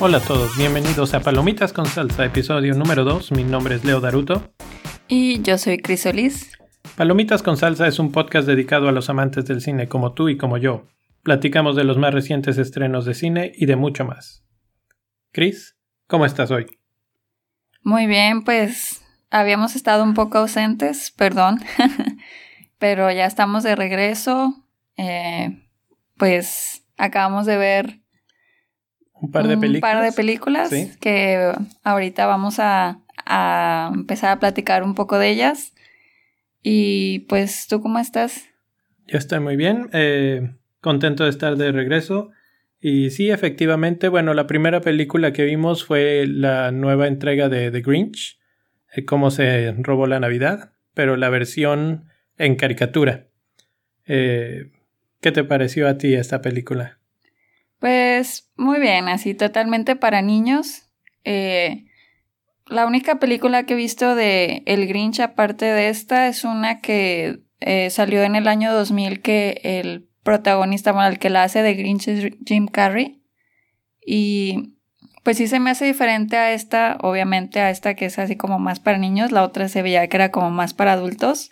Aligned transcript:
Hola 0.00 0.18
a 0.18 0.20
todos, 0.20 0.56
bienvenidos 0.56 1.12
a 1.12 1.20
Palomitas 1.20 1.74
con 1.74 1.84
Salsa, 1.84 2.24
episodio 2.24 2.74
número 2.74 3.04
2. 3.04 3.32
Mi 3.32 3.44
nombre 3.44 3.74
es 3.74 3.84
Leo 3.84 4.00
Daruto. 4.00 4.54
Y 5.06 5.42
yo 5.42 5.58
soy 5.58 5.78
Crisolis. 5.78 6.52
Palomitas 6.96 7.42
con 7.42 7.58
Salsa 7.58 7.86
es 7.86 7.98
un 7.98 8.10
podcast 8.10 8.46
dedicado 8.46 8.88
a 8.88 8.92
los 8.92 9.10
amantes 9.10 9.44
del 9.44 9.60
cine 9.60 9.86
como 9.86 10.14
tú 10.14 10.30
y 10.30 10.38
como 10.38 10.56
yo. 10.56 10.86
Platicamos 11.22 11.76
de 11.76 11.84
los 11.84 11.98
más 11.98 12.14
recientes 12.14 12.56
estrenos 12.56 13.04
de 13.04 13.12
cine 13.12 13.52
y 13.54 13.66
de 13.66 13.76
mucho 13.76 14.06
más. 14.06 14.47
Cris, 15.38 15.76
¿cómo 16.08 16.26
estás 16.26 16.50
hoy? 16.50 16.66
Muy 17.84 18.08
bien, 18.08 18.42
pues 18.42 19.04
habíamos 19.30 19.76
estado 19.76 20.02
un 20.02 20.14
poco 20.14 20.38
ausentes, 20.38 21.12
perdón, 21.12 21.60
pero 22.80 23.08
ya 23.12 23.24
estamos 23.24 23.62
de 23.62 23.76
regreso. 23.76 24.52
Eh, 24.96 25.62
pues 26.16 26.82
acabamos 26.96 27.46
de 27.46 27.56
ver 27.56 28.00
un 29.12 29.30
par 29.30 29.46
de 29.46 29.56
películas. 29.56 29.94
par 29.94 30.02
de 30.02 30.10
películas 30.10 30.72
que 31.00 31.52
ahorita 31.84 32.26
vamos 32.26 32.58
a, 32.58 32.98
a, 33.24 33.92
empezar 33.94 34.32
a 34.32 34.40
platicar 34.40 34.82
un 34.82 34.96
poco 34.96 35.20
de 35.20 35.28
ellas. 35.28 35.72
Y 36.64 37.20
pues, 37.28 37.68
¿tú 37.68 37.80
cómo 37.80 38.00
estás? 38.00 38.48
Yo 39.06 39.18
estoy 39.18 39.38
muy 39.38 39.54
bien, 39.54 39.88
eh, 39.92 40.56
contento 40.80 41.22
de 41.22 41.30
estar 41.30 41.54
de 41.54 41.70
regreso. 41.70 42.32
Y 42.80 43.10
sí, 43.10 43.30
efectivamente, 43.30 44.08
bueno, 44.08 44.34
la 44.34 44.46
primera 44.46 44.80
película 44.80 45.32
que 45.32 45.44
vimos 45.44 45.84
fue 45.84 46.26
la 46.26 46.70
nueva 46.70 47.08
entrega 47.08 47.48
de 47.48 47.70
The 47.70 47.80
Grinch, 47.80 48.38
eh, 48.94 49.04
cómo 49.04 49.30
se 49.30 49.72
robó 49.78 50.06
la 50.06 50.20
Navidad, 50.20 50.72
pero 50.94 51.16
la 51.16 51.28
versión 51.28 52.04
en 52.36 52.54
caricatura. 52.54 53.26
Eh, 54.06 54.70
¿Qué 55.20 55.32
te 55.32 55.42
pareció 55.42 55.88
a 55.88 55.98
ti 55.98 56.14
esta 56.14 56.40
película? 56.40 57.00
Pues 57.80 58.50
muy 58.56 58.78
bien, 58.78 59.08
así 59.08 59.34
totalmente 59.34 59.96
para 59.96 60.22
niños. 60.22 60.88
Eh, 61.24 61.86
la 62.66 62.86
única 62.86 63.18
película 63.18 63.64
que 63.64 63.74
he 63.74 63.76
visto 63.76 64.14
de 64.14 64.62
El 64.66 64.86
Grinch 64.86 65.18
aparte 65.18 65.64
de 65.64 65.88
esta 65.88 66.28
es 66.28 66.44
una 66.44 66.80
que 66.80 67.40
salió 67.90 68.22
en 68.22 68.36
el 68.36 68.46
año 68.46 68.72
2000 68.72 69.20
que 69.20 69.60
el 69.64 70.07
protagonista, 70.28 70.92
bueno, 70.92 71.08
el 71.08 71.18
que 71.18 71.30
la 71.30 71.44
hace 71.44 71.62
de 71.62 71.74
Grinch 71.74 72.08
es 72.08 72.32
Jim 72.46 72.66
Carrey. 72.66 73.22
Y 74.04 74.76
pues 75.22 75.36
sí 75.36 75.48
se 75.48 75.60
me 75.60 75.70
hace 75.70 75.84
diferente 75.84 76.36
a 76.36 76.52
esta, 76.52 76.98
obviamente 77.02 77.60
a 77.60 77.70
esta 77.70 77.94
que 77.94 78.06
es 78.06 78.18
así 78.18 78.36
como 78.36 78.58
más 78.58 78.80
para 78.80 78.98
niños, 78.98 79.32
la 79.32 79.44
otra 79.44 79.68
se 79.68 79.82
veía 79.82 80.06
que 80.08 80.16
era 80.16 80.30
como 80.30 80.50
más 80.50 80.74
para 80.74 80.92
adultos. 80.92 81.50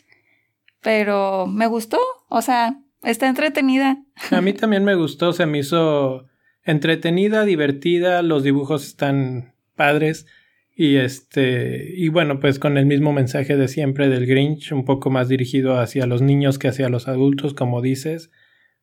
Pero 0.80 1.46
me 1.46 1.66
gustó, 1.66 1.98
o 2.28 2.42
sea, 2.42 2.78
Está 3.06 3.28
entretenida. 3.28 4.02
A 4.32 4.40
mí 4.40 4.52
también 4.52 4.84
me 4.84 4.96
gustó, 4.96 5.32
se 5.32 5.46
me 5.46 5.58
hizo 5.58 6.26
entretenida, 6.64 7.44
divertida, 7.44 8.20
los 8.22 8.42
dibujos 8.42 8.84
están 8.84 9.54
padres 9.76 10.26
y 10.74 10.96
este 10.96 11.92
y 11.94 12.08
bueno, 12.08 12.40
pues 12.40 12.58
con 12.58 12.76
el 12.76 12.86
mismo 12.86 13.12
mensaje 13.12 13.56
de 13.56 13.68
siempre 13.68 14.08
del 14.08 14.26
Grinch, 14.26 14.72
un 14.72 14.84
poco 14.84 15.10
más 15.10 15.28
dirigido 15.28 15.78
hacia 15.78 16.06
los 16.06 16.20
niños 16.20 16.58
que 16.58 16.66
hacia 16.66 16.88
los 16.88 17.06
adultos, 17.06 17.54
como 17.54 17.80
dices, 17.80 18.32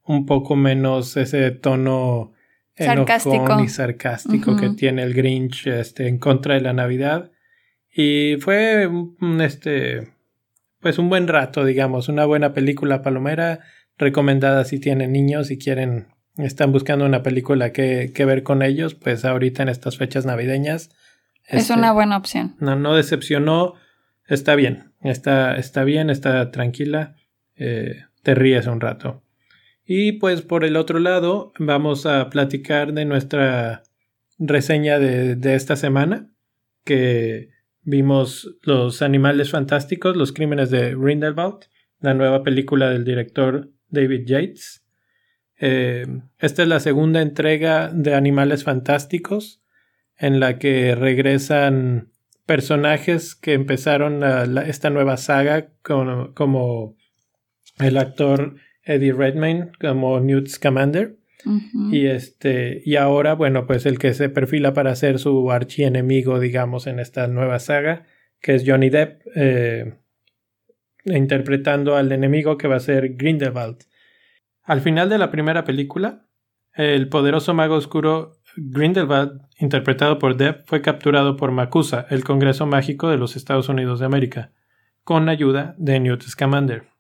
un 0.05 0.25
poco 0.25 0.55
menos 0.55 1.15
ese 1.17 1.51
tono 1.51 2.33
sarcástico 2.75 3.59
y 3.59 3.69
sarcástico 3.69 4.55
que 4.57 4.71
tiene 4.71 5.03
el 5.03 5.13
Grinch 5.13 5.67
este 5.67 6.07
en 6.07 6.17
contra 6.17 6.55
de 6.55 6.61
la 6.61 6.73
Navidad 6.73 7.31
y 7.95 8.37
fue 8.39 8.89
este 9.41 10.13
pues 10.83 10.99
un 10.99 11.09
buen 11.09 11.27
rato, 11.27 11.63
digamos, 11.65 12.09
una 12.09 12.25
buena 12.25 12.53
película 12.53 13.01
palomera 13.01 13.61
recomendada 13.97 14.65
si 14.65 14.79
tienen 14.79 15.13
niños 15.13 15.49
y 15.49 15.57
quieren, 15.57 16.07
están 16.37 16.71
buscando 16.71 17.05
una 17.05 17.23
película 17.23 17.71
que, 17.71 18.11
que 18.13 18.25
ver 18.25 18.43
con 18.43 18.61
ellos, 18.61 18.93
pues 18.93 19.23
ahorita 19.23 19.63
en 19.63 19.69
estas 19.69 19.97
fechas 19.97 20.25
navideñas. 20.25 20.89
Es 21.47 21.69
una 21.69 21.87
este, 21.87 21.93
buena 21.93 22.17
opción. 22.17 22.55
No, 22.59 22.75
no 22.75 22.95
decepcionó, 22.95 23.75
está 24.27 24.55
bien, 24.55 24.91
está, 25.01 25.55
está 25.55 25.85
bien, 25.85 26.09
está 26.09 26.51
tranquila, 26.51 27.15
eh, 27.55 28.03
te 28.21 28.35
ríes 28.35 28.67
un 28.67 28.81
rato. 28.81 29.23
Y 29.85 30.13
pues 30.13 30.41
por 30.41 30.63
el 30.63 30.75
otro 30.75 30.99
lado 30.99 31.53
vamos 31.59 32.05
a 32.05 32.29
platicar 32.29 32.93
de 32.93 33.05
nuestra 33.05 33.83
reseña 34.39 34.99
de, 34.99 35.35
de 35.35 35.55
esta 35.55 35.75
semana, 35.75 36.29
que 36.83 37.49
vimos 37.81 38.57
Los 38.61 39.01
Animales 39.01 39.51
Fantásticos, 39.51 40.15
Los 40.15 40.31
Crímenes 40.31 40.69
de 40.69 40.95
Grindelwald, 40.95 41.65
la 41.99 42.13
nueva 42.13 42.43
película 42.43 42.89
del 42.89 43.05
director 43.05 43.69
David 43.89 44.25
Yates. 44.25 44.83
Eh, 45.59 46.05
esta 46.39 46.63
es 46.63 46.67
la 46.67 46.79
segunda 46.79 47.21
entrega 47.21 47.89
de 47.89 48.15
Animales 48.15 48.63
Fantásticos, 48.63 49.61
en 50.17 50.39
la 50.39 50.59
que 50.59 50.95
regresan 50.95 52.11
personajes 52.45 53.35
que 53.35 53.53
empezaron 53.53 54.21
esta 54.67 54.89
nueva 54.89 55.15
saga 55.17 55.69
como, 55.81 56.95
el 57.79 57.97
actor 57.97 58.55
Eddie 58.85 59.13
Redmayne, 59.13 59.71
como 59.79 60.19
Newt 60.19 60.47
Scamander. 60.47 61.17
Y 61.91 62.05
este, 62.05 62.81
y 62.85 62.95
ahora, 62.95 63.33
bueno, 63.33 63.67
pues 63.67 63.85
el 63.85 63.99
que 63.99 64.13
se 64.13 64.29
perfila 64.29 64.73
para 64.73 64.95
ser 64.95 65.19
su 65.19 65.51
archienemigo, 65.51 66.39
digamos, 66.39 66.87
en 66.87 66.99
esta 66.99 67.27
nueva 67.27 67.59
saga, 67.59 68.05
que 68.39 68.55
es 68.55 68.63
Johnny 68.65 68.89
Depp, 68.89 69.21
eh, 69.35 69.95
interpretando 71.03 71.97
al 71.97 72.11
enemigo 72.13 72.57
que 72.57 72.69
va 72.69 72.77
a 72.77 72.79
ser 72.79 73.15
Grindelwald. 73.15 73.79
Al 74.63 74.79
final 74.79 75.09
de 75.09 75.17
la 75.17 75.31
primera 75.31 75.65
película, 75.65 76.27
el 76.73 77.09
poderoso 77.09 77.53
mago 77.53 77.75
oscuro 77.75 78.37
Grindelwald, 78.55 79.41
interpretado 79.59 80.19
por 80.19 80.37
Depp, 80.37 80.65
fue 80.67 80.81
capturado 80.81 81.35
por 81.35 81.51
Macusa, 81.51 82.07
el 82.09 82.23
Congreso 82.23 82.65
Mágico 82.65 83.09
de 83.09 83.17
los 83.17 83.35
Estados 83.35 83.67
Unidos 83.67 83.99
de 83.99 84.05
América, 84.05 84.51
con 85.03 85.27
ayuda 85.27 85.75
de 85.77 85.99
Newt 85.99 86.23
Scamander. 86.23 86.92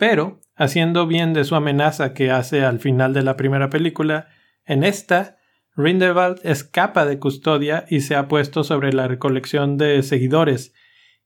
Pero, 0.00 0.40
haciendo 0.56 1.06
bien 1.06 1.34
de 1.34 1.44
su 1.44 1.54
amenaza 1.54 2.14
que 2.14 2.30
hace 2.30 2.64
al 2.64 2.80
final 2.80 3.12
de 3.12 3.22
la 3.22 3.36
primera 3.36 3.68
película, 3.68 4.28
en 4.64 4.82
esta, 4.82 5.36
Grindelwald 5.76 6.40
escapa 6.42 7.04
de 7.04 7.18
custodia 7.18 7.84
y 7.86 8.00
se 8.00 8.16
ha 8.16 8.26
puesto 8.26 8.64
sobre 8.64 8.94
la 8.94 9.08
recolección 9.08 9.76
de 9.76 10.02
seguidores 10.02 10.72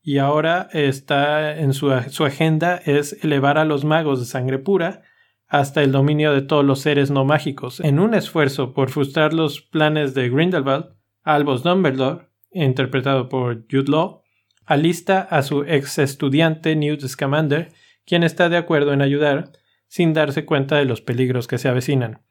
y 0.02 0.18
ahora 0.18 0.68
está 0.72 1.56
en 1.56 1.72
su, 1.72 1.92
agenda 1.92 2.80
es 2.84 3.24
elevar 3.24 3.58
a 3.58 3.64
los 3.64 3.84
magos 3.84 4.18
de 4.18 4.26
sangre 4.26 4.58
pura 4.58 5.02
hasta 5.46 5.80
el 5.84 5.92
dominio 5.92 6.32
de 6.32 6.42
todos 6.42 6.64
los 6.64 6.80
seres 6.80 7.12
no 7.12 7.24
mágicos. 7.24 7.78
En 7.78 8.00
un 8.00 8.12
esfuerzo 8.12 8.74
por 8.74 8.90
frustrar 8.90 9.34
los 9.34 9.60
planes 9.60 10.14
de 10.14 10.30
Grindelwald, 10.30 10.86
Albus 11.22 11.62
Dumbledore, 11.62 12.26
interpretado 12.50 13.28
por 13.28 13.66
Jude 13.70 13.92
Law, 13.92 14.22
alista 14.66 15.20
a 15.20 15.42
su 15.42 15.62
ex 15.62 15.98
estudiante 15.98 16.74
Newt 16.74 17.02
Scamander, 17.06 17.68
quien 18.06 18.22
está 18.22 18.48
de 18.48 18.56
acuerdo 18.56 18.92
en 18.92 19.02
ayudar, 19.02 19.52
sin 19.88 20.12
darse 20.12 20.44
cuenta 20.44 20.76
de 20.76 20.84
los 20.84 21.00
peligros 21.00 21.46
que 21.46 21.58
se 21.58 21.68
avecinan. 21.68 22.22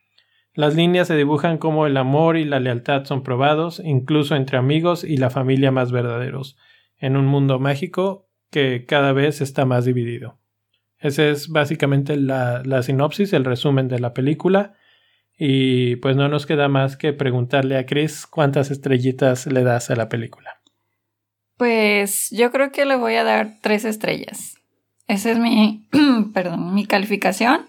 Las 0.53 0.75
líneas 0.75 1.07
se 1.07 1.15
dibujan 1.15 1.57
como 1.57 1.87
el 1.87 1.97
amor 1.97 2.37
y 2.37 2.45
la 2.45 2.59
lealtad 2.59 3.05
son 3.05 3.23
probados, 3.23 3.81
incluso 3.83 4.35
entre 4.35 4.57
amigos 4.57 5.03
y 5.03 5.17
la 5.17 5.29
familia 5.29 5.71
más 5.71 5.91
verdaderos 5.91 6.57
en 6.99 7.17
un 7.17 7.25
mundo 7.25 7.59
mágico 7.59 8.29
que 8.51 8.85
cada 8.85 9.13
vez 9.13 9.41
está 9.41 9.65
más 9.65 9.83
dividido. 9.83 10.37
Esa 10.99 11.27
es 11.27 11.49
básicamente 11.49 12.15
la, 12.15 12.81
sinopsis, 12.81 13.33
el 13.33 13.43
resumen 13.43 13.89
de 13.89 13.99
la 13.99 14.13
película. 14.13 14.73
Y 15.37 15.97
pues 15.97 16.15
no 16.15 16.29
nos 16.29 16.45
queda 16.45 16.69
más 16.69 16.95
que 16.95 17.11
preguntarle 17.11 17.77
a 17.77 17.85
Chris 17.85 18.25
cuántas 18.25 18.71
estrellitas 18.71 19.47
le 19.47 19.63
das 19.63 19.89
a 19.89 19.95
la 19.95 20.07
película. 20.07 20.61
Pues 21.57 22.29
yo 22.31 22.51
creo 22.51 22.71
que 22.71 22.85
le 22.85 22.95
voy 22.95 23.15
a 23.15 23.25
dar 23.25 23.57
tres 23.61 23.83
estrellas. 23.83 24.55
Esa 25.07 25.31
es 25.31 25.37
mi, 25.39 25.87
perdón, 26.33 26.73
mi 26.73 26.85
calificación. 26.85 27.67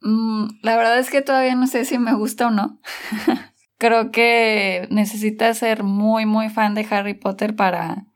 Mm, 0.00 0.48
la 0.62 0.76
verdad 0.76 0.98
es 0.98 1.10
que 1.10 1.22
todavía 1.22 1.54
no 1.54 1.66
sé 1.66 1.84
si 1.84 1.98
me 1.98 2.14
gusta 2.14 2.48
o 2.48 2.50
no. 2.50 2.78
creo 3.78 4.10
que 4.10 4.86
necesitas 4.90 5.58
ser 5.58 5.84
muy, 5.84 6.26
muy 6.26 6.50
fan 6.50 6.74
de 6.74 6.86
Harry 6.90 7.14
Potter 7.14 7.56
para, 7.56 8.06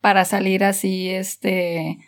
para 0.00 0.24
salir 0.24 0.64
así, 0.64 1.08
este, 1.08 1.98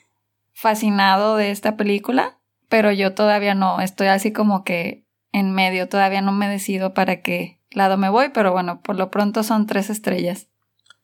fascinado 0.53 1.37
de 1.37 1.53
esta 1.53 1.77
película, 1.77 2.39
pero 2.69 2.93
yo 2.93 3.15
todavía 3.15 3.55
no, 3.55 3.81
estoy 3.81 4.09
así 4.09 4.33
como 4.33 4.65
que 4.65 5.07
en 5.33 5.53
medio, 5.53 5.89
todavía 5.89 6.21
no 6.21 6.33
me 6.33 6.49
decido 6.49 6.93
para 6.93 7.23
qué 7.23 7.61
lado 7.71 7.97
me 7.97 8.09
voy, 8.09 8.31
pero 8.31 8.53
bueno, 8.53 8.83
por 8.83 8.97
lo 8.97 9.11
pronto 9.11 9.43
son 9.43 9.67
tres 9.67 9.91
estrellas. 9.91 10.49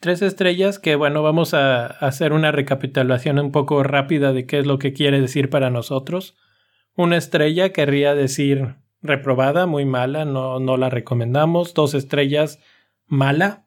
Tres 0.04 0.20
estrellas 0.20 0.78
que 0.78 0.96
bueno, 0.96 1.22
vamos 1.22 1.54
a 1.54 1.86
hacer 1.86 2.34
una 2.34 2.52
recapitulación 2.52 3.38
un 3.38 3.52
poco 3.52 3.82
rápida 3.82 4.34
de 4.34 4.44
qué 4.44 4.58
es 4.58 4.66
lo 4.66 4.78
que 4.78 4.92
quiere 4.92 5.18
decir 5.18 5.48
para 5.48 5.70
nosotros. 5.70 6.36
Una 6.94 7.16
estrella 7.16 7.72
querría 7.72 8.14
decir 8.14 8.74
reprobada, 9.00 9.64
muy 9.64 9.86
mala, 9.86 10.26
no, 10.26 10.60
no 10.60 10.76
la 10.76 10.90
recomendamos. 10.90 11.72
Dos 11.72 11.94
estrellas, 11.94 12.60
mala. 13.06 13.64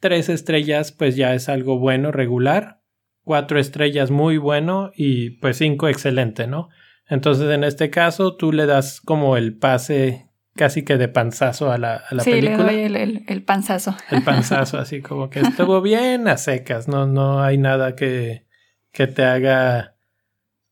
Tres 0.00 0.28
estrellas, 0.28 0.90
pues 0.90 1.14
ya 1.14 1.32
es 1.32 1.48
algo 1.48 1.78
bueno, 1.78 2.10
regular. 2.10 2.80
Cuatro 3.22 3.60
estrellas, 3.60 4.10
muy 4.10 4.36
bueno. 4.36 4.90
Y 4.96 5.38
pues 5.38 5.58
cinco, 5.58 5.86
excelente, 5.86 6.48
¿no? 6.48 6.70
Entonces, 7.08 7.48
en 7.52 7.62
este 7.62 7.88
caso, 7.88 8.34
tú 8.34 8.50
le 8.50 8.66
das 8.66 9.00
como 9.00 9.36
el 9.36 9.56
pase 9.56 10.28
casi 10.56 10.84
que 10.84 10.96
de 10.96 11.08
panzazo 11.08 11.70
a 11.70 11.78
la, 11.78 11.96
a 11.96 12.14
la 12.14 12.22
sí, 12.22 12.30
película. 12.30 12.72
le 12.72 12.88
doy 12.88 12.96
el, 12.96 13.24
el, 13.26 13.42
panzazo. 13.42 13.96
El 14.10 14.22
panzazo, 14.22 14.78
así 14.78 15.00
como 15.00 15.30
que 15.30 15.40
estuvo 15.40 15.80
bien 15.82 16.28
a 16.28 16.36
secas, 16.36 16.88
no, 16.88 17.06
no 17.06 17.42
hay 17.42 17.58
nada 17.58 17.94
que, 17.94 18.46
que 18.92 19.06
te 19.06 19.24
haga 19.24 19.96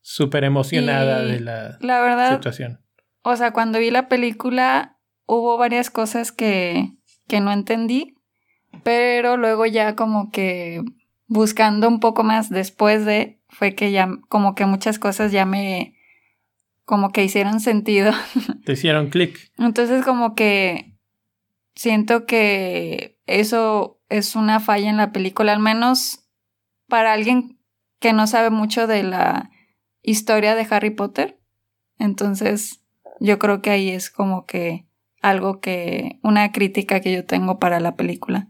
súper 0.01 0.43
emocionada 0.43 1.23
de 1.23 1.39
la, 1.39 1.77
la 1.81 2.01
verdad, 2.01 2.35
situación. 2.35 2.81
O 3.21 3.35
sea, 3.35 3.51
cuando 3.51 3.79
vi 3.79 3.91
la 3.91 4.07
película 4.09 4.97
hubo 5.25 5.57
varias 5.57 5.89
cosas 5.89 6.31
que, 6.31 6.93
que 7.27 7.39
no 7.41 7.51
entendí, 7.51 8.15
pero 8.83 9.37
luego 9.37 9.65
ya 9.65 9.95
como 9.95 10.31
que 10.31 10.81
buscando 11.27 11.87
un 11.87 11.99
poco 11.99 12.23
más 12.23 12.49
después 12.49 13.05
de, 13.05 13.39
fue 13.49 13.75
que 13.75 13.91
ya 13.91 14.09
como 14.27 14.55
que 14.55 14.65
muchas 14.65 14.99
cosas 14.99 15.31
ya 15.31 15.45
me 15.45 15.95
como 16.89 17.11
que 17.11 17.23
hicieron 17.23 17.59
sentido. 17.59 18.11
Te 18.65 18.73
hicieron 18.73 19.11
clic. 19.11 19.51
Entonces 19.59 20.03
como 20.03 20.33
que 20.33 20.97
siento 21.75 22.25
que 22.25 23.19
eso 23.27 24.01
es 24.09 24.35
una 24.35 24.59
falla 24.59 24.89
en 24.89 24.97
la 24.97 25.11
película, 25.11 25.53
al 25.53 25.59
menos 25.59 26.27
para 26.87 27.13
alguien 27.13 27.59
que 27.99 28.11
no 28.11 28.25
sabe 28.25 28.49
mucho 28.49 28.87
de 28.87 29.03
la 29.03 29.51
historia 30.01 30.55
de 30.55 30.65
Harry 30.67 30.89
Potter. 30.89 31.37
Entonces 31.99 32.83
yo 33.19 33.37
creo 33.37 33.61
que 33.61 33.69
ahí 33.69 33.89
es 33.89 34.09
como 34.09 34.47
que 34.47 34.87
algo 35.21 35.59
que, 35.61 36.17
una 36.23 36.51
crítica 36.51 37.01
que 37.01 37.13
yo 37.13 37.23
tengo 37.23 37.59
para 37.59 37.79
la 37.79 37.95
película. 37.97 38.47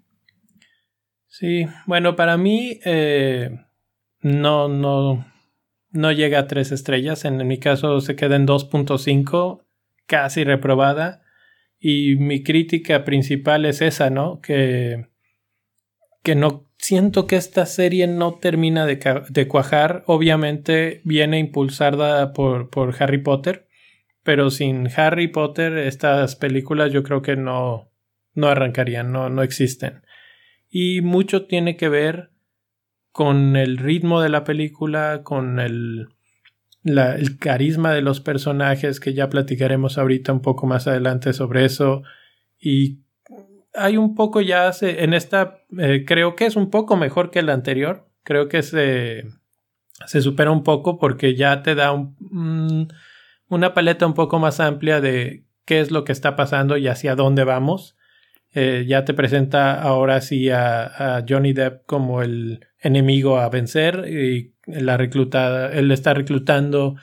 Sí, 1.28 1.66
bueno, 1.88 2.16
para 2.16 2.38
mí 2.38 2.80
eh, 2.86 3.50
no, 4.22 4.70
no, 4.70 5.26
no 5.92 6.12
llega 6.12 6.40
a 6.40 6.48
tres 6.48 6.72
estrellas. 6.72 7.26
En, 7.26 7.46
mi 7.48 7.60
caso 7.60 8.02
se 8.02 8.16
queda 8.16 8.36
en 8.36 8.48
2.5, 8.48 9.64
casi 10.06 10.44
reprobada. 10.44 11.24
Y 11.80 12.16
mi 12.18 12.44
crítica 12.44 13.06
principal 13.06 13.66
es 13.66 13.82
esa, 13.82 14.10
¿no? 14.10 14.42
Que, 14.42 15.08
que 16.24 16.36
no 16.36 16.70
siento 16.78 17.28
que 17.28 17.36
esta 17.36 17.66
serie 17.66 18.08
no 18.08 18.36
termina 18.36 18.86
de, 18.86 19.48
cuajar. 19.48 20.04
Obviamente 20.08 21.02
viene 21.06 21.40
impulsada 21.40 22.34
por, 22.34 22.70
por, 22.70 22.96
Harry 23.02 23.20
Potter. 23.20 23.68
Pero 24.24 24.50
sin 24.50 24.90
Harry 24.96 25.30
Potter, 25.30 25.78
estas 25.78 26.36
películas 26.36 26.92
yo 26.92 27.04
creo 27.04 27.22
que 27.22 27.36
no, 27.36 27.90
no 28.34 28.48
arrancarían, 28.48 29.12
no, 29.12 29.30
no 29.30 29.44
existen. 29.44 30.04
Y 30.70 31.02
mucho 31.02 31.46
tiene 31.46 31.78
que 31.78 31.90
ver 31.90 32.32
con 33.12 33.56
el 33.56 33.78
ritmo 33.78 34.22
de 34.22 34.30
la 34.30 34.44
película, 34.44 35.22
con 35.24 35.60
el, 35.60 36.08
el 36.84 37.38
carisma 37.38 37.94
de 37.94 38.02
los 38.02 38.22
personajes, 38.22 39.00
que 39.00 39.14
ya 39.14 39.30
platicaremos 39.30 39.98
ahorita 39.98 40.34
un 40.34 40.42
poco 40.42 40.68
más 40.68 40.88
adelante 40.88 41.34
sobre 41.34 41.66
eso. 41.66 42.04
Y 42.60 43.00
hay 43.74 43.98
un 43.98 44.16
poco 44.16 44.42
ya 44.42 44.72
en 44.82 45.14
esta, 45.14 45.60
eh, 45.78 46.04
creo 46.06 46.36
que 46.36 46.46
es 46.46 46.56
un 46.56 46.70
poco 46.70 46.98
mejor 46.98 47.32
que 47.32 47.42
la 47.42 47.54
anterior. 47.54 48.08
Creo 48.24 48.48
que 48.48 48.62
se, 48.62 49.24
se 50.06 50.22
supera 50.22 50.52
un 50.52 50.64
poco 50.64 50.98
porque 51.00 51.36
ya 51.36 51.64
te 51.64 51.76
da 51.76 51.92
un, 51.92 52.94
una 53.48 53.74
paleta 53.74 54.06
un 54.06 54.14
poco 54.14 54.40
más 54.40 54.60
amplia 54.60 55.02
de 55.02 55.46
qué 55.66 55.80
es 55.80 55.92
lo 55.92 56.04
que 56.04 56.12
está 56.12 56.36
pasando 56.36 56.78
y 56.78 56.88
hacia 56.88 57.16
dónde 57.16 57.44
vamos. 57.44 57.96
Eh, 58.54 58.86
ya 58.88 59.06
te 59.06 59.14
presenta 59.14 59.80
ahora 59.80 60.22
sí 60.22 60.50
a, 60.50 61.24
Johnny 61.28 61.54
Depp 61.54 61.86
como 61.86 62.22
el 62.22 62.66
enemigo 62.82 63.38
a 63.38 63.50
vencer 63.50 64.06
y 64.10 64.54
la 64.66 64.98
reclutada, 64.98 65.72
él 65.74 65.92
está 65.92 66.14
reclutando 66.14 66.96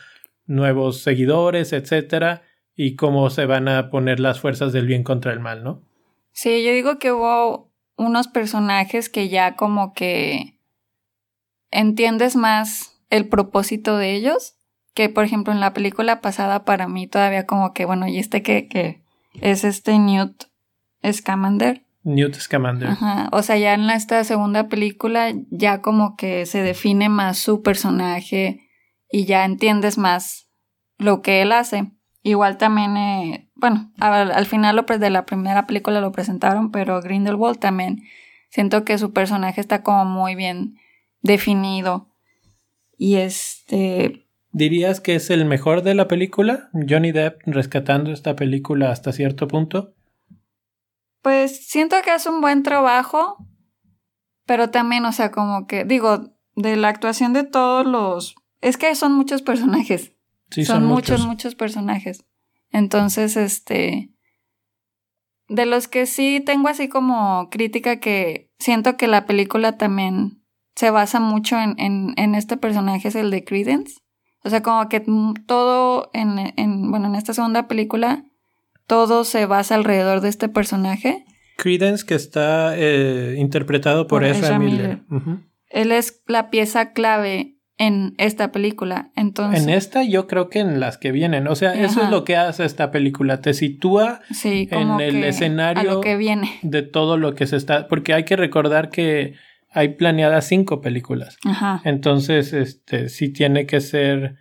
nuevos 0.47 1.01
seguidores, 1.03 1.73
etcétera, 1.73 2.43
y 2.75 2.97
cómo 2.97 3.31
se 3.31 3.47
van 3.47 3.69
a 3.69 3.91
poner 3.91 4.21
las 4.21 4.41
fuerzas 4.41 4.73
del 4.73 4.87
bien 4.87 5.03
contra 5.03 5.33
el 5.33 5.41
mal, 5.41 5.65
¿no? 5.65 5.83
Sí, 6.33 6.65
yo 6.65 6.73
digo 6.73 6.99
que 6.99 7.13
hubo 7.13 7.73
unos 7.97 8.29
personajes 8.29 9.09
que 9.09 9.29
ya 9.29 9.57
como 9.57 9.95
que 9.95 10.59
entiendes 11.71 12.37
más 12.37 13.01
el 13.11 13.29
propósito 13.29 13.97
de 13.97 14.15
ellos, 14.15 14.57
que 14.95 15.09
por 15.09 15.25
ejemplo 15.25 15.53
en 15.53 15.61
la 15.61 15.73
película 15.73 16.21
pasada 16.21 16.65
para 16.65 16.89
mí 16.89 17.07
todavía 17.07 17.47
como 17.47 17.73
que, 17.73 17.85
bueno, 17.85 18.07
y 18.07 18.19
este 18.19 18.43
que, 18.43 18.69
que 18.69 19.03
es 19.41 19.65
este 19.65 19.99
Newt 19.99 20.45
Scamander. 21.11 21.86
Newt 22.07 22.37
Scamander. 22.37 22.91
Ajá. 22.91 23.29
O 23.33 23.43
sea, 23.43 23.59
ya 23.59 23.75
en 23.75 23.91
esta 23.91 24.23
segunda 24.23 24.69
película 24.69 25.33
ya 25.51 25.83
como 25.83 26.17
que 26.17 26.47
se 26.47 26.63
define 26.63 27.09
más 27.09 27.37
su 27.37 27.63
personaje 27.63 28.61
y 29.11 29.25
ya 29.25 29.45
entiendes 29.45 29.99
más 29.99 30.49
lo 30.99 31.21
que 31.21 31.43
él 31.43 31.51
hace. 31.51 31.91
Igual 32.23 32.59
también, 32.59 32.97
eh, 32.97 33.51
bueno, 33.57 33.93
al, 33.99 34.47
final 34.47 34.85
de 34.87 35.11
la 35.11 35.27
primera 35.27 35.67
película 35.67 36.01
lo 36.01 36.13
presentaron, 36.13 36.71
pero 36.71 37.01
Grindelwald 37.01 37.59
también 37.59 38.03
siento 38.51 38.85
que 38.85 38.99
su 38.99 39.13
personaje 39.13 39.61
está 39.61 39.83
como 39.83 40.05
muy 40.05 40.37
bien 40.37 40.77
definido. 41.23 42.09
Y 42.97 43.17
este... 43.17 44.29
¿Dirías 44.53 45.01
que 45.01 45.17
es 45.17 45.29
el 45.31 45.45
mejor 45.45 45.83
de 45.83 45.95
la 45.95 46.07
película? 46.07 46.71
Johnny 46.89 47.11
Depp 47.11 47.41
rescatando 47.47 48.13
esta 48.13 48.37
película 48.37 48.93
hasta 48.93 49.13
cierto 49.13 49.49
punto. 49.49 49.96
Pues 51.23 51.69
siento 51.69 51.97
que 52.05 52.15
es 52.15 52.27
un 52.27 52.41
buen 52.41 52.63
trabajo, 52.63 53.37
pero 54.45 54.71
también, 54.71 55.05
o 55.05 55.13
sea, 55.13 55.31
como 55.31 55.67
que, 55.67 55.85
digo, 55.85 56.31
de 56.55 56.77
la 56.77 56.89
actuación 56.89 57.33
de 57.33 57.45
todos 57.45 57.87
los... 57.87 58.37
Es 58.61 58.77
que 58.77 58.95
son 58.95 59.13
muchos 59.13 59.43
personajes. 59.43 60.13
Sí, 60.51 60.65
son, 60.65 60.85
muchos, 60.85 61.27
muchos 61.27 61.55
personajes. 61.55 62.25
Entonces, 62.71 63.37
este... 63.37 64.13
De 65.49 65.67
los 65.67 65.87
que 65.87 66.07
sí 66.07 66.43
tengo 66.45 66.69
así 66.69 66.89
como 66.89 67.51
crítica 67.51 68.01
que 68.01 68.53
siento 68.59 68.97
que 68.97 69.07
la 69.07 69.27
película 69.27 69.77
también 69.77 70.43
se 70.75 70.91
basa 70.91 71.21
mucho 71.21 71.57
en, 71.57 71.79
en, 71.79 72.15
en 72.17 72.35
este 72.35 72.57
personaje, 72.57 73.09
es 73.09 73.15
el 73.15 73.31
de 73.31 73.45
Credence. 73.45 74.01
O 74.43 74.51
sea, 74.51 74.63
como 74.63 74.89
que 74.89 75.05
todo 75.47 76.11
en, 76.13 76.53
en, 76.57 76.91
bueno, 76.91 77.07
en 77.09 77.17
esta 77.17 77.35
segunda 77.35 77.67
película 77.67 78.25
todo 78.87 79.25
se 79.25 79.47
basa 79.47 79.75
alrededor 79.75 80.21
de 80.21 80.29
este 80.29 80.49
personaje. 80.49 81.25
Credence, 81.57 82.05
que 82.05 82.15
está 82.15 82.77
eh, 82.77 83.37
interpretado 83.39 84.07
por, 84.07 84.25
Ezra, 84.25 84.59
Miller. 84.59 85.01
Él 85.69 85.93
es 85.93 86.23
la 86.27 86.51
pieza 86.51 86.93
clave 86.93 87.57
en 87.79 88.15
esta 88.19 88.53
película. 88.53 89.11
Entonces, 89.17 89.63
en 89.63 89.71
esta 89.71 90.05
yo 90.05 90.27
creo 90.27 90.49
que 90.49 90.61
en 90.61 90.81
las 90.81 90.99
que 90.99 91.13
vienen. 91.13 91.49
O 91.49 91.55
sea, 91.55 91.75
eso 91.75 92.03
es 92.03 92.11
lo 92.11 92.25
que 92.25 92.37
hace 92.37 92.65
esta 92.65 92.91
película. 92.91 93.41
Te 93.41 93.55
sitúa 93.55 94.21
en 94.43 95.01
el 95.01 95.25
escenario 95.25 96.01
que 96.01 96.17
viene. 96.17 96.59
de 96.63 96.83
todo 96.83 97.17
lo 97.17 97.35
que 97.35 97.47
se 97.47 97.57
está. 97.57 97.89
Porque 97.89 98.15
hay 98.15 98.25
que 98.25 98.37
recordar 98.37 98.91
que 98.91 99.35
hay 99.71 99.91
planeadas 99.91 100.47
cinco 100.47 100.81
películas. 100.81 101.39
Entonces, 101.85 102.53
este, 102.53 103.09
sí 103.09 103.31
tiene 103.31 103.67
que 103.67 103.81
ser 103.81 104.37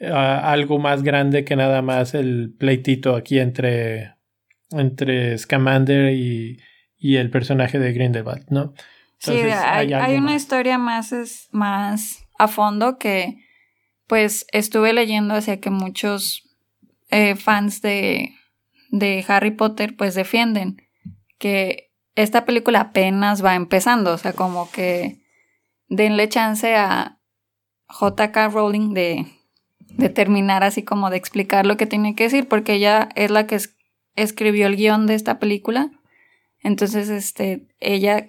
algo 0.00 0.78
más 0.78 1.02
grande 1.02 1.44
que 1.44 1.56
nada 1.56 1.82
más 1.82 2.14
el 2.14 2.54
pleitito 2.56 3.16
aquí 3.16 3.38
entre, 3.38 4.14
entre 4.70 5.36
Scamander 5.36 6.12
y, 6.12 6.60
y 6.96 7.16
el 7.16 7.30
personaje 7.30 7.78
de 7.78 7.92
Grindelwald, 7.92 8.46
¿no? 8.50 8.74
sí, 9.18 9.32
hay, 9.32 9.92
hay, 9.92 10.16
una 10.16 10.34
historia 10.34 10.78
más, 10.78 11.12
es, 11.12 11.48
más 11.50 12.24
a 12.38 12.48
fondo 12.48 12.98
que 12.98 13.44
pues 14.06 14.46
estuve 14.52 14.92
leyendo 14.92 15.34
hacia 15.34 15.60
que 15.60 15.70
muchos 15.70 16.44
eh, 17.10 17.34
fans 17.34 17.82
de, 17.82 18.34
de 18.90 19.24
Harry 19.28 19.50
Potter 19.50 19.96
pues 19.96 20.14
defienden 20.14 20.76
que 21.38 21.90
esta 22.14 22.44
película 22.44 22.80
apenas 22.80 23.44
va 23.44 23.54
empezando, 23.54 24.12
o 24.12 24.18
sea, 24.18 24.32
como 24.32 24.70
que 24.70 25.20
denle 25.88 26.28
chance 26.28 26.74
a 26.74 27.18
JK 27.88 28.52
Rowling 28.52 28.92
de 28.92 29.26
de 29.90 30.08
terminar 30.08 30.64
así 30.64 30.82
como 30.82 31.10
de 31.10 31.16
explicar 31.16 31.66
lo 31.66 31.76
que 31.76 31.86
tiene 31.86 32.14
que 32.14 32.24
decir, 32.24 32.48
porque 32.48 32.74
ella 32.74 33.08
es 33.14 33.30
la 33.30 33.46
que 33.46 33.58
escribió 34.16 34.66
el 34.66 34.76
guion 34.76 35.06
de 35.06 35.14
esta 35.14 35.38
película. 35.38 35.90
Entonces, 36.62 37.08
este, 37.08 37.66
ella 37.80 38.26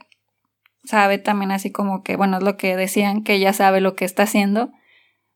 sabe 0.84 1.18
también 1.18 1.52
así 1.52 1.72
como 1.72 2.04
que, 2.04 2.16
bueno, 2.16 2.38
es 2.38 2.44
lo 2.44 2.58
que 2.58 2.76
decían, 2.76 3.24
que 3.24 3.34
ella 3.34 3.54
sabe 3.54 3.82
lo 3.82 3.96
que 3.96 4.06
está 4.06 4.24
haciendo, 4.24 4.72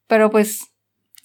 pero 0.07 0.29
pues, 0.29 0.71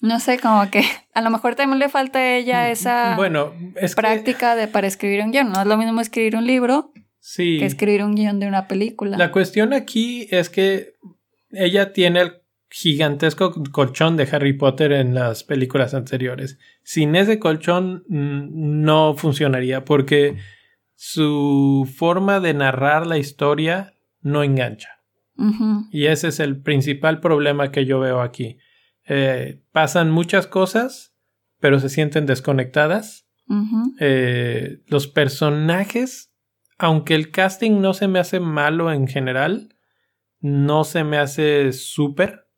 no 0.01 0.19
sé, 0.19 0.39
como 0.39 0.69
que 0.69 0.83
a 1.13 1.21
lo 1.21 1.29
mejor 1.29 1.55
también 1.55 1.79
le 1.79 1.89
falta 1.89 2.19
a 2.19 2.35
ella 2.35 2.67
mm, 2.67 2.71
esa 2.71 3.15
bueno, 3.15 3.53
práctica 3.95 4.55
de 4.55 4.67
para 4.67 4.87
escribir 4.87 5.23
un 5.23 5.31
guion. 5.31 5.51
No 5.51 5.61
es 5.61 5.67
lo 5.67 5.77
mismo 5.77 6.01
escribir 6.01 6.35
un 6.35 6.45
libro 6.45 6.91
que 7.35 7.65
escribir 7.65 8.03
un 8.03 8.15
guion 8.15 8.39
de 8.39 8.47
una 8.47 8.67
película. 8.67 9.17
La 9.17 9.31
cuestión 9.31 9.73
aquí 9.73 10.27
es 10.31 10.49
que 10.49 10.93
ella 11.51 11.93
tiene 11.93 12.21
el 12.21 12.38
gigantesco 12.69 13.53
colchón 13.71 14.15
de 14.15 14.27
Harry 14.31 14.53
Potter 14.53 14.91
en 14.91 15.15
las 15.15 15.43
películas 15.43 15.93
anteriores. 15.93 16.59
Sin 16.83 17.15
ese 17.15 17.39
colchón 17.39 18.03
mm, 18.07 18.81
no 18.83 19.15
funcionaría 19.15 19.85
porque 19.85 20.37
su 20.95 21.89
forma 21.95 22.39
de 22.39 22.53
narrar 22.53 23.07
la 23.07 23.17
historia 23.17 23.93
no 24.21 24.43
engancha. 24.43 24.89
Y 25.89 26.07
ese 26.07 26.27
es 26.27 26.41
el 26.41 26.61
principal 26.61 27.21
problema 27.21 27.71
que 27.71 27.85
yo 27.85 28.01
veo 28.01 28.19
aquí. 28.19 28.57
Eh, 29.07 29.63
pasan 29.71 30.11
muchas 30.11 30.47
cosas, 30.47 31.15
pero 31.61 31.79
se 31.79 31.87
sienten 31.87 32.25
desconectadas. 32.25 33.25
Eh, 34.01 34.81
los 34.87 35.07
personajes, 35.07 36.33
aunque 36.77 37.15
el 37.15 37.31
casting 37.31 37.79
no 37.79 37.93
se 37.93 38.09
me 38.09 38.19
hace 38.19 38.41
malo 38.41 38.91
en 38.91 39.07
general, 39.07 39.73
no 40.41 40.83
se 40.83 41.05
me 41.05 41.17
hace 41.17 41.71
súper. 41.71 42.48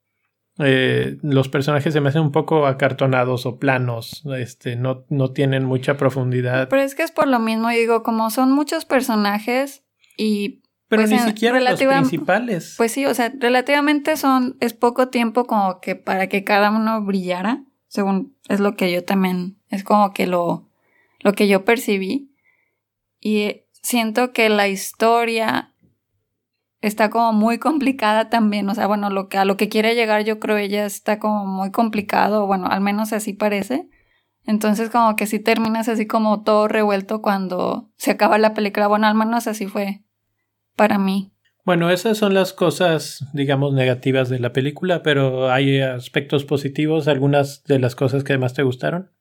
Eh, 0.60 1.18
los 1.22 1.50
personajes 1.50 1.94
se 1.94 2.02
me 2.02 2.10
hacen 2.10 2.22
un 2.22 2.32
poco 2.32 2.68
acartonados 2.68 3.46
o 3.46 3.58
planos, 3.58 4.24
este, 4.38 4.76
no, 4.76 5.06
no 5.10 5.32
tienen 5.32 5.66
mucha 5.66 5.98
profundidad. 5.98 6.68
Pero 6.68 6.82
es 6.82 6.94
que 6.94 7.04
es 7.04 7.12
por 7.12 7.28
lo 7.28 7.40
mismo, 7.40 7.70
digo, 7.70 8.04
como 8.04 8.30
son 8.30 8.52
muchos 8.52 8.86
personajes 8.86 9.84
y... 10.18 10.62
Pero 10.88 11.04
pues, 11.04 11.12
ni 11.12 11.20
siquiera 11.20 11.58
los 11.62 11.82
principales. 11.82 12.74
Pues 12.78 12.92
sí, 12.92 13.06
o 13.06 13.14
sea, 13.14 13.32
relativamente 13.40 14.18
son, 14.18 14.58
es 14.60 14.74
poco 14.74 15.08
tiempo 15.08 15.46
como 15.46 15.80
que 15.80 15.96
para 15.96 16.28
que 16.28 16.44
cada 16.44 16.70
uno 16.70 17.02
brillara, 17.02 17.64
según 17.88 18.36
es 18.50 18.60
lo 18.60 18.76
que 18.76 18.92
yo 18.92 19.06
también, 19.06 19.58
es 19.70 19.86
como 19.86 20.12
que 20.12 20.28
lo, 20.28 20.70
lo 21.22 21.32
que 21.32 21.48
yo 21.48 21.64
percibí. 21.64 22.36
Y 23.22 23.62
siento 23.72 24.34
que 24.34 24.50
la 24.50 24.68
historia 24.68 25.71
está 26.82 27.10
como 27.10 27.34
muy 27.34 27.60
complicada 27.60 28.30
también. 28.30 28.68
O 28.70 28.76
sea, 28.76 28.88
bueno, 28.88 29.10
lo 29.10 29.30
que, 29.30 29.38
a 29.38 29.46
lo 29.46 29.58
que 29.58 29.70
quiere 29.70 29.96
llegar 29.96 30.24
yo 30.24 30.40
creo 30.40 30.58
ella 30.58 30.86
está 30.86 31.20
como 31.20 31.46
muy 31.46 31.72
complicado, 31.72 32.48
bueno, 32.48 32.68
al 32.68 32.82
menos 32.82 33.14
así 33.14 33.34
parece. 33.34 33.88
Entonces 34.44 34.90
como 34.90 35.16
que 35.16 35.28
sí 35.28 35.40
terminas 35.40 35.88
así 35.88 36.08
como 36.08 36.44
todo 36.44 36.68
revuelto 36.68 37.22
cuando 37.22 37.92
se 37.96 38.12
acaba 38.12 38.38
la 38.38 38.54
película. 38.54 38.88
Bueno, 38.88 39.08
al 39.08 39.16
menos 39.16 39.48
así 39.48 39.68
fue 39.68 40.04
para 40.76 40.98
mí. 40.98 41.32
Bueno, 41.64 41.92
esas 41.92 42.18
son 42.18 42.34
las 42.34 42.54
cosas, 42.54 43.24
digamos, 43.34 43.74
negativas 43.74 44.30
de 44.30 44.40
la 44.40 44.52
película, 44.52 45.04
pero 45.04 45.52
hay 45.52 45.80
aspectos 45.80 46.44
positivos, 46.44 47.08
algunas 47.08 47.64
de 47.66 47.78
las 47.78 47.94
cosas 47.94 48.24
que 48.24 48.36
más 48.40 48.56
te 48.56 48.64
gustaron. 48.64 49.12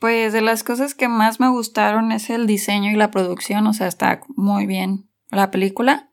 Pues 0.00 0.32
de 0.32 0.40
las 0.40 0.64
cosas 0.64 0.94
que 0.94 1.06
más 1.06 1.38
me 1.38 1.48
gustaron 1.48 2.10
es 2.10 2.28
el 2.30 2.48
diseño 2.48 2.90
y 2.90 2.96
la 2.96 3.12
producción, 3.12 3.68
o 3.68 3.72
sea, 3.72 3.86
está 3.86 4.20
muy 4.34 4.66
bien 4.66 5.08
la 5.30 5.52
película. 5.52 6.07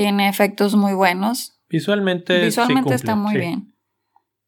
Tiene 0.00 0.30
efectos 0.30 0.76
muy 0.76 0.94
buenos. 0.94 1.60
Visualmente, 1.68 2.42
Visualmente 2.42 2.94
está 2.94 3.16
muy 3.16 3.36
bien. 3.36 3.74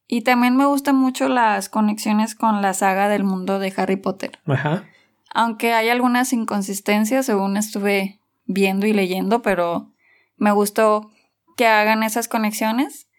Y 0.08 0.22
también 0.22 0.56
me 0.56 0.64
gustan 0.64 0.96
mucho 0.96 1.28
las 1.28 1.68
conexiones 1.68 2.34
con 2.34 2.62
la 2.62 2.72
saga 2.72 3.10
del 3.10 3.22
mundo 3.22 3.58
de 3.58 3.70
Harry 3.76 3.96
Potter. 3.96 4.38
Ajá. 4.46 4.88
Aunque 5.34 5.74
hay 5.74 5.90
algunas 5.90 6.32
inconsistencias 6.32 7.26
según 7.26 7.58
estuve 7.58 8.18
viendo 8.46 8.86
y 8.86 8.94
leyendo, 8.94 9.42
pero 9.42 9.92
me 10.38 10.52
gustó 10.52 11.10
que 11.58 11.66
hagan 11.66 12.02
esas 12.02 12.28
conexiones, 12.28 13.10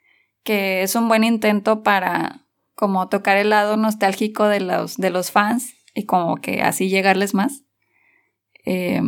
que 0.42 0.82
es 0.82 0.96
un 0.96 1.10
buen 1.10 1.24
intento 1.24 1.84
para 1.84 2.48
como 2.74 3.10
tocar 3.10 3.38
el 3.38 3.52
lado 3.52 3.78
nostálgico 3.78 4.48
de 4.48 4.60
los, 4.60 4.98
de 4.98 5.12
los 5.12 5.30
fans 5.30 5.76
y 5.94 6.08
como 6.08 6.38
que 6.38 6.64
así 6.64 6.90
llegarles 6.90 7.36
más. 7.36 7.64
Eh, 8.66 9.04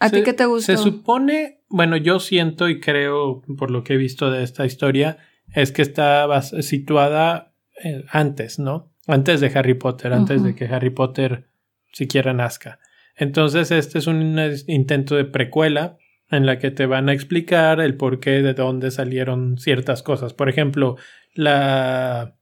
¿A 0.00 0.10
ti 0.10 0.22
qué 0.22 0.32
te 0.32 0.46
gusta? 0.46 0.76
Se 0.76 0.82
supone, 0.82 1.60
bueno, 1.68 1.96
yo 1.96 2.20
siento 2.20 2.68
y 2.68 2.80
creo, 2.80 3.42
por 3.58 3.70
lo 3.70 3.84
que 3.84 3.94
he 3.94 3.96
visto 3.98 4.30
de 4.30 4.42
esta 4.42 4.64
historia, 4.64 5.18
es 5.54 5.72
que 5.72 5.82
está 5.82 6.40
situada 6.42 7.52
eh, 7.84 8.04
antes, 8.10 8.58
¿no? 8.58 8.92
Antes 9.06 9.40
de 9.40 9.52
Harry 9.54 9.74
Potter, 9.74 10.12
antes 10.12 10.42
de 10.42 10.54
que 10.54 10.64
Harry 10.66 10.90
Potter 10.90 11.48
siquiera 11.92 12.32
nazca. 12.32 12.78
Entonces, 13.14 13.70
este 13.70 13.98
es 13.98 14.06
un 14.06 14.38
intento 14.68 15.16
de 15.16 15.24
precuela 15.24 15.98
en 16.30 16.46
la 16.46 16.58
que 16.58 16.70
te 16.70 16.86
van 16.86 17.08
a 17.08 17.12
explicar 17.12 17.80
el 17.80 17.96
porqué 17.96 18.42
de 18.42 18.54
dónde 18.54 18.90
salieron 18.90 19.58
ciertas 19.58 20.02
cosas. 20.02 20.32
Por 20.32 20.48
ejemplo, 20.48 20.96
la 21.34 22.36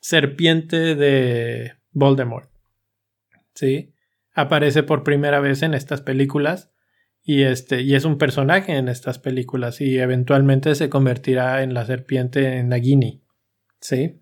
serpiente 0.00 0.94
de 0.96 1.74
Voldemort. 1.92 2.50
¿Sí? 3.54 3.92
Aparece 4.32 4.82
por 4.82 5.04
primera 5.04 5.38
vez 5.38 5.62
en 5.62 5.74
estas 5.74 6.00
películas 6.00 6.73
y 7.24 7.42
este, 7.42 7.80
y 7.80 7.94
es 7.94 8.04
un 8.04 8.18
personaje 8.18 8.76
en 8.76 8.88
estas 8.88 9.18
películas 9.18 9.80
y 9.80 9.98
eventualmente 9.98 10.74
se 10.74 10.90
convertirá 10.90 11.62
en 11.62 11.72
la 11.72 11.86
serpiente 11.86 12.58
en 12.58 12.68
Nagini. 12.68 13.22
¿Sí? 13.80 14.20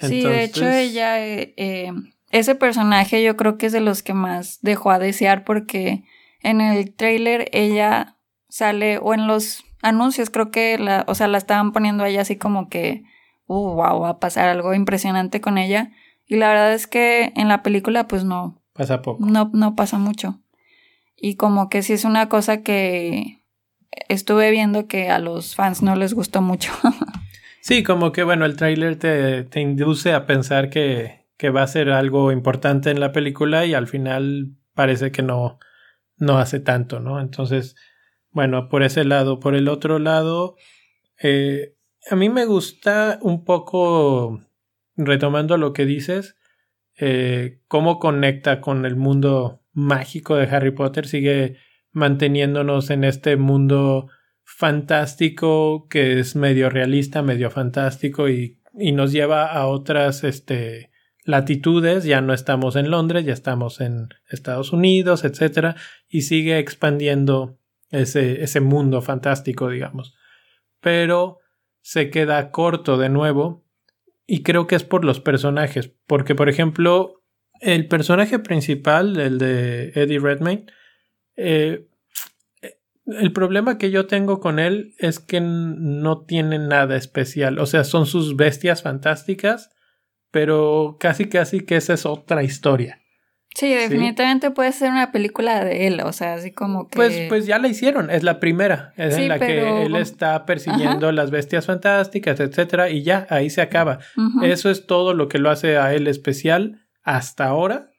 Sí, 0.00 0.22
de 0.22 0.44
hecho 0.44 0.66
ella, 0.68 1.24
eh, 1.24 1.54
eh, 1.56 1.92
ese 2.30 2.54
personaje 2.54 3.22
yo 3.22 3.36
creo 3.36 3.58
que 3.58 3.66
es 3.66 3.72
de 3.72 3.80
los 3.80 4.02
que 4.02 4.14
más 4.14 4.58
dejó 4.62 4.90
a 4.90 4.98
desear 4.98 5.44
porque 5.44 6.04
en 6.40 6.60
el 6.60 6.94
trailer 6.94 7.48
ella 7.52 8.16
sale, 8.48 8.98
o 8.98 9.12
en 9.14 9.26
los 9.26 9.62
anuncios 9.82 10.30
creo 10.30 10.50
que 10.50 10.78
la, 10.78 11.04
o 11.06 11.14
sea, 11.14 11.28
la 11.28 11.38
estaban 11.38 11.72
poniendo 11.72 12.04
ahí 12.04 12.16
así 12.16 12.36
como 12.36 12.68
que, 12.68 13.04
uh, 13.46 13.74
wow, 13.74 14.00
va 14.00 14.08
a 14.08 14.18
pasar 14.18 14.48
algo 14.48 14.72
impresionante 14.74 15.40
con 15.40 15.58
ella. 15.58 15.92
Y 16.26 16.36
la 16.36 16.48
verdad 16.48 16.72
es 16.72 16.86
que 16.86 17.32
en 17.36 17.48
la 17.48 17.62
película 17.62 18.08
pues 18.08 18.24
no. 18.24 18.62
Pasa 18.72 19.02
poco. 19.02 19.24
No, 19.24 19.50
no 19.52 19.76
pasa 19.76 19.98
mucho. 19.98 20.40
Y 21.24 21.36
como 21.36 21.70
que 21.70 21.82
sí 21.82 21.94
es 21.94 22.04
una 22.04 22.28
cosa 22.28 22.62
que 22.62 23.40
estuve 24.10 24.50
viendo 24.50 24.88
que 24.88 25.08
a 25.08 25.18
los 25.18 25.54
fans 25.54 25.82
no 25.82 25.96
les 25.96 26.12
gustó 26.12 26.42
mucho. 26.42 26.70
sí, 27.62 27.82
como 27.82 28.12
que 28.12 28.24
bueno, 28.24 28.44
el 28.44 28.56
tráiler 28.56 28.96
te, 28.96 29.44
te, 29.44 29.62
induce 29.62 30.12
a 30.12 30.26
pensar 30.26 30.68
que, 30.68 31.24
que, 31.38 31.48
va 31.48 31.62
a 31.62 31.66
ser 31.66 31.88
algo 31.88 32.30
importante 32.30 32.90
en 32.90 33.00
la 33.00 33.12
película 33.12 33.64
y 33.64 33.72
al 33.72 33.86
final 33.86 34.50
parece 34.74 35.12
que 35.12 35.22
no, 35.22 35.58
no 36.18 36.36
hace 36.36 36.60
tanto, 36.60 37.00
¿no? 37.00 37.18
Entonces, 37.18 37.74
bueno, 38.30 38.68
por 38.68 38.82
ese 38.82 39.06
lado. 39.06 39.40
Por 39.40 39.54
el 39.54 39.68
otro 39.68 39.98
lado, 39.98 40.56
eh, 41.22 41.74
a 42.10 42.16
mí 42.16 42.28
me 42.28 42.44
gusta 42.44 43.18
un 43.22 43.46
poco, 43.46 44.42
retomando 44.94 45.56
lo 45.56 45.72
que 45.72 45.86
dices, 45.86 46.36
eh, 46.98 47.62
cómo 47.66 47.98
conecta 47.98 48.60
con 48.60 48.84
el 48.84 48.96
mundo 48.96 49.63
mágico 49.74 50.36
de 50.36 50.46
Harry 50.46 50.70
Potter 50.70 51.06
sigue 51.06 51.58
manteniéndonos 51.92 52.90
en 52.90 53.04
este 53.04 53.36
mundo 53.36 54.08
fantástico 54.42 55.86
que 55.88 56.18
es 56.20 56.36
medio 56.36 56.70
realista, 56.70 57.22
medio 57.22 57.50
fantástico 57.50 58.28
y, 58.28 58.60
y 58.72 58.92
nos 58.92 59.12
lleva 59.12 59.46
a 59.46 59.66
otras 59.66 60.24
este, 60.24 60.90
latitudes, 61.24 62.04
ya 62.04 62.20
no 62.20 62.32
estamos 62.32 62.76
en 62.76 62.90
Londres, 62.90 63.24
ya 63.24 63.32
estamos 63.32 63.80
en 63.80 64.08
Estados 64.28 64.72
Unidos, 64.72 65.24
etcétera, 65.24 65.76
y 66.08 66.22
sigue 66.22 66.58
expandiendo 66.58 67.58
ese, 67.90 68.42
ese 68.42 68.60
mundo 68.60 69.00
fantástico, 69.02 69.68
digamos. 69.68 70.14
Pero 70.80 71.38
se 71.80 72.10
queda 72.10 72.50
corto 72.50 72.96
de 72.96 73.08
nuevo 73.08 73.64
y 74.26 74.42
creo 74.42 74.66
que 74.66 74.76
es 74.76 74.84
por 74.84 75.04
los 75.04 75.20
personajes, 75.20 75.92
porque 76.06 76.34
por 76.34 76.48
ejemplo 76.48 77.23
el 77.60 77.88
personaje 77.88 78.38
principal, 78.38 79.18
el 79.18 79.38
de 79.38 79.92
Eddie 79.94 80.18
Redmayne, 80.18 80.66
eh, 81.36 81.86
el 83.06 83.32
problema 83.32 83.76
que 83.76 83.90
yo 83.90 84.06
tengo 84.06 84.40
con 84.40 84.58
él 84.58 84.94
es 84.98 85.20
que 85.20 85.40
no 85.40 86.22
tiene 86.22 86.58
nada 86.58 86.96
especial. 86.96 87.58
O 87.58 87.66
sea, 87.66 87.84
son 87.84 88.06
sus 88.06 88.36
bestias 88.36 88.82
fantásticas, 88.82 89.70
pero 90.30 90.96
casi 90.98 91.28
casi 91.28 91.60
que 91.60 91.76
esa 91.76 91.94
es 91.94 92.06
otra 92.06 92.42
historia. 92.42 93.00
Sí, 93.54 93.72
definitivamente 93.72 94.50
puede 94.50 94.72
ser 94.72 94.90
una 94.90 95.12
película 95.12 95.64
de 95.64 95.86
él, 95.86 96.00
o 96.00 96.12
sea, 96.12 96.34
así 96.34 96.50
como 96.50 96.88
que... 96.88 96.96
Pues, 96.96 97.28
pues 97.28 97.46
ya 97.46 97.60
la 97.60 97.68
hicieron, 97.68 98.10
es 98.10 98.24
la 98.24 98.40
primera, 98.40 98.92
es 98.96 99.16
en 99.16 99.28
la 99.28 99.38
que 99.38 99.84
él 99.84 99.94
está 99.94 100.44
persiguiendo 100.44 101.12
las 101.12 101.30
bestias 101.30 101.66
fantásticas, 101.66 102.40
etcétera, 102.40 102.90
y 102.90 103.04
ya, 103.04 103.28
ahí 103.30 103.50
se 103.50 103.62
acaba. 103.62 104.00
Eso 104.42 104.70
es 104.70 104.88
todo 104.88 105.14
lo 105.14 105.28
que 105.28 105.38
lo 105.38 105.50
hace 105.50 105.76
a 105.76 105.94
él 105.94 106.08
especial 106.08 106.83
hasta 107.04 107.46
ahora, 107.46 107.92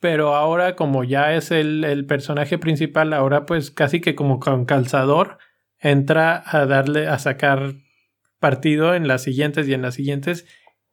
pero 0.00 0.34
ahora 0.34 0.74
como 0.76 1.04
ya 1.04 1.32
es 1.34 1.50
el, 1.52 2.04
personaje 2.06 2.58
principal, 2.58 3.12
ahora 3.12 3.46
pues 3.46 3.70
casi 3.70 4.00
que 4.00 4.14
como 4.14 4.40
con 4.40 4.66
calzador 4.66 5.38
entra 5.78 6.42
a 6.44 6.66
darle, 6.66 7.08
a 7.08 7.18
sacar 7.18 7.74
partido 8.40 8.94
en 8.94 9.06
las 9.06 9.22
siguientes 9.22 9.68
y 9.68 9.74
en 9.74 9.82
las 9.82 9.94
siguientes 9.94 10.44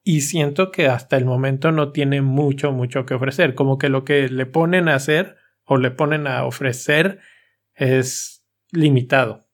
y 0.04 0.22
siento 0.22 0.72
que 0.72 0.88
hasta 0.88 1.18
el 1.18 1.26
momento 1.26 1.72
no 1.72 1.92
tiene 1.92 2.22
mucho, 2.22 2.72
mucho 2.72 3.06
que 3.06 3.16
ofrecer, 3.16 3.56
como 3.56 3.78
que 3.78 3.90
lo 3.90 4.06
que 4.06 4.30
le 4.30 4.46
ponen 4.46 4.88
a 4.88 4.96
hacer 4.96 5.36
o 5.66 5.78
le 5.78 5.92
ponen 5.92 6.28
a 6.28 6.46
ofrecer 6.46 7.20
es 7.74 8.46
limitado. 8.72 9.48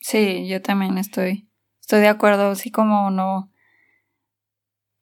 Sí, 0.00 0.48
yo 0.48 0.60
también 0.62 0.98
estoy, 0.98 1.48
estoy 1.80 2.00
de 2.00 2.08
acuerdo, 2.08 2.50
así 2.50 2.70
como 2.70 3.10
no, 3.10 3.51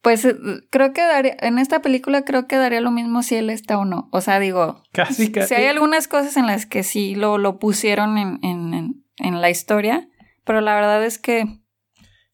pues 0.02 0.24
eh, 0.24 0.34
creo 0.70 0.92
que 0.92 1.02
daría, 1.02 1.36
en 1.40 1.58
esta 1.58 1.82
película 1.82 2.24
creo 2.24 2.46
que 2.46 2.56
daría 2.56 2.80
lo 2.80 2.90
mismo 2.90 3.22
si 3.22 3.36
él 3.36 3.50
está 3.50 3.78
o 3.78 3.84
no. 3.84 4.08
O 4.12 4.20
sea, 4.20 4.40
digo, 4.40 4.82
casi, 4.92 5.32
Si 5.46 5.54
hay 5.54 5.66
algunas 5.66 6.08
cosas 6.08 6.36
en 6.36 6.46
las 6.46 6.66
que 6.66 6.82
sí 6.82 7.14
lo, 7.14 7.38
lo 7.38 7.58
pusieron 7.58 8.16
en, 8.18 8.38
en, 8.42 9.04
en, 9.18 9.40
la 9.40 9.50
historia, 9.50 10.08
pero 10.44 10.60
la 10.60 10.74
verdad 10.74 11.04
es 11.04 11.18
que... 11.18 11.44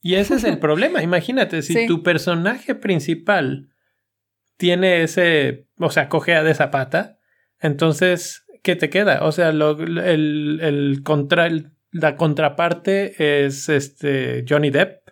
Y 0.01 0.15
ese 0.15 0.37
es 0.37 0.45
el 0.45 0.59
problema. 0.61 1.03
Imagínate, 1.03 1.63
si 1.63 1.87
tu 1.87 2.03
personaje 2.03 2.75
principal 2.75 3.69
tiene 4.57 5.03
ese, 5.03 5.67
o 5.79 5.91
sea, 5.91 6.09
cojea 6.09 6.43
de 6.43 6.55
zapata, 6.55 7.19
entonces, 7.61 8.45
¿qué 8.63 8.77
te 8.77 8.91
queda? 8.91 9.25
O 9.25 9.33
sea, 9.33 9.53
lo, 9.53 9.79
el, 9.81 10.61
el 10.63 11.03
contra, 11.03 11.49
la 11.91 12.17
contraparte 12.17 13.45
es 13.45 13.69
este 13.69 14.45
Johnny 14.49 14.71
Depp. 14.71 15.05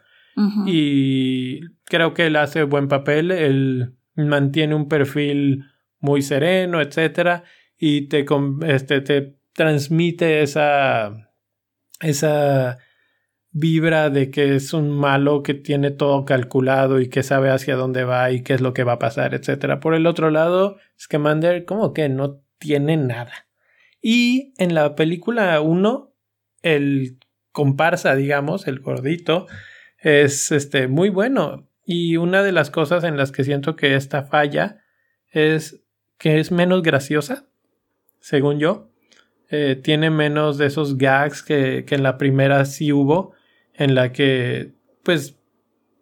Y 0.67 1.61
creo 1.85 2.15
que 2.15 2.27
él 2.27 2.37
hace 2.37 2.63
buen 2.65 2.89
papel. 2.89 3.31
Él 3.31 3.95
mantiene 4.15 4.75
un 4.75 4.89
perfil 4.89 5.65
muy 5.99 6.23
sereno, 6.23 6.81
etcétera. 6.81 7.45
Y 7.77 8.09
te, 8.09 8.25
este, 8.67 9.01
te 9.01 9.37
transmite 9.53 10.43
esa, 10.43 11.31
esa 12.01 12.79
vibra 13.51 14.11
de 14.11 14.31
que 14.31 14.57
es 14.57 14.73
un 14.73 14.91
malo 14.91 15.43
que 15.43 15.55
tiene 15.55 15.93
todo 15.93 16.25
calculado 16.25 17.01
y 17.01 17.09
que 17.09 17.23
sabe 17.23 17.51
hacia 17.51 17.77
dónde 17.77 18.05
va 18.05 18.33
y 18.33 18.43
qué 18.43 18.55
es 18.55 18.61
lo 18.61 18.75
que 18.75 18.83
va 18.85 18.95
a 18.95 18.99
pasar, 18.99 19.33
etcétera. 19.33 19.81
Por 19.81 19.95
el 19.95 20.07
otro 20.07 20.31
lado, 20.31 20.77
Scamander 21.01 21.65
como 21.65 21.95
que 21.95 22.09
no 22.09 22.43
tiene 22.59 22.97
nada. 22.97 23.47
Y 24.03 24.53
en 24.59 24.75
la 24.75 24.97
película 24.97 25.61
1, 25.61 26.13
el 26.63 27.19
comparsa, 27.53 28.17
digamos, 28.17 28.67
el 28.67 28.81
gordito, 28.81 29.47
es 29.99 30.51
este 30.51 30.89
muy 30.89 31.09
bueno. 31.09 31.69
Y 31.85 32.17
una 32.17 32.43
de 32.43 32.53
las 32.53 32.71
cosas 32.71 33.05
en 33.05 33.17
las 33.17 33.31
que 33.31 33.45
siento 33.45 33.77
que 33.77 33.95
esta 33.95 34.23
falla 34.25 34.83
es 35.31 35.83
que 36.19 36.39
es 36.41 36.51
menos 36.51 36.83
graciosa, 36.83 37.47
según 38.21 38.59
yo. 38.59 38.91
Eh, 39.51 39.77
tiene 39.77 40.11
menos 40.11 40.57
de 40.57 40.67
esos 40.67 40.97
gags 40.97 41.43
que, 41.43 41.85
que 41.87 41.95
en 41.95 42.03
la 42.03 42.17
primera 42.17 42.65
sí 42.65 42.93
hubo, 42.93 43.35
en 43.75 43.95
la 43.95 44.13
que, 44.13 44.73
pues, 45.03 45.37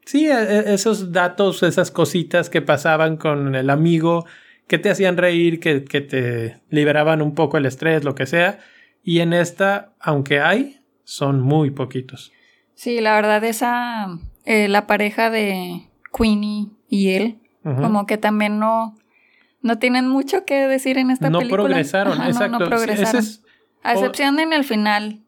sí, 0.07 0.29
e, 0.29 0.33
e, 0.33 0.75
esos 0.75 1.13
datos, 1.13 1.63
esas 1.63 1.91
cositas 1.91 2.49
que 2.49 2.63
pasaban 2.63 3.17
con 3.17 3.55
el 3.55 3.69
amigo, 3.69 4.25
que 4.69 4.79
te 4.79 4.91
hacían 4.91 5.17
reír, 5.17 5.59
que, 5.59 5.85
que 5.85 6.01
te 6.01 6.61
liberaban 6.71 7.21
un 7.21 7.35
poco 7.35 7.59
el 7.59 7.67
estrés, 7.67 8.05
lo 8.05 8.15
que 8.15 8.27
sea. 8.27 8.61
Y 9.03 9.21
en 9.21 9.33
esta, 9.33 9.93
aunque 9.99 10.41
hay, 10.41 10.81
son 11.05 11.41
muy 11.41 11.71
poquitos. 11.71 12.33
Sí, 12.75 13.01
la 13.01 13.15
verdad, 13.15 13.43
esa, 13.45 14.19
eh, 14.45 14.69
la 14.69 14.87
pareja 14.87 15.31
de 15.31 15.89
Queenie 16.17 16.69
y 16.89 17.11
él, 17.11 17.39
como 17.63 18.07
que 18.07 18.19
también 18.19 18.59
no, 18.59 18.97
no 19.61 19.79
tienen 19.79 20.09
mucho 20.09 20.45
que 20.45 20.67
decir 20.67 20.99
en 20.99 21.11
esta 21.11 21.31
película. 21.31 21.63
No 21.63 21.69
progresaron, 21.69 22.23
exacto. 22.23 22.59
No, 22.59 22.67
progresaron. 22.67 23.25
A 23.83 23.93
excepción 23.93 24.39
en 24.41 24.53
el 24.53 24.65
final, 24.65 25.21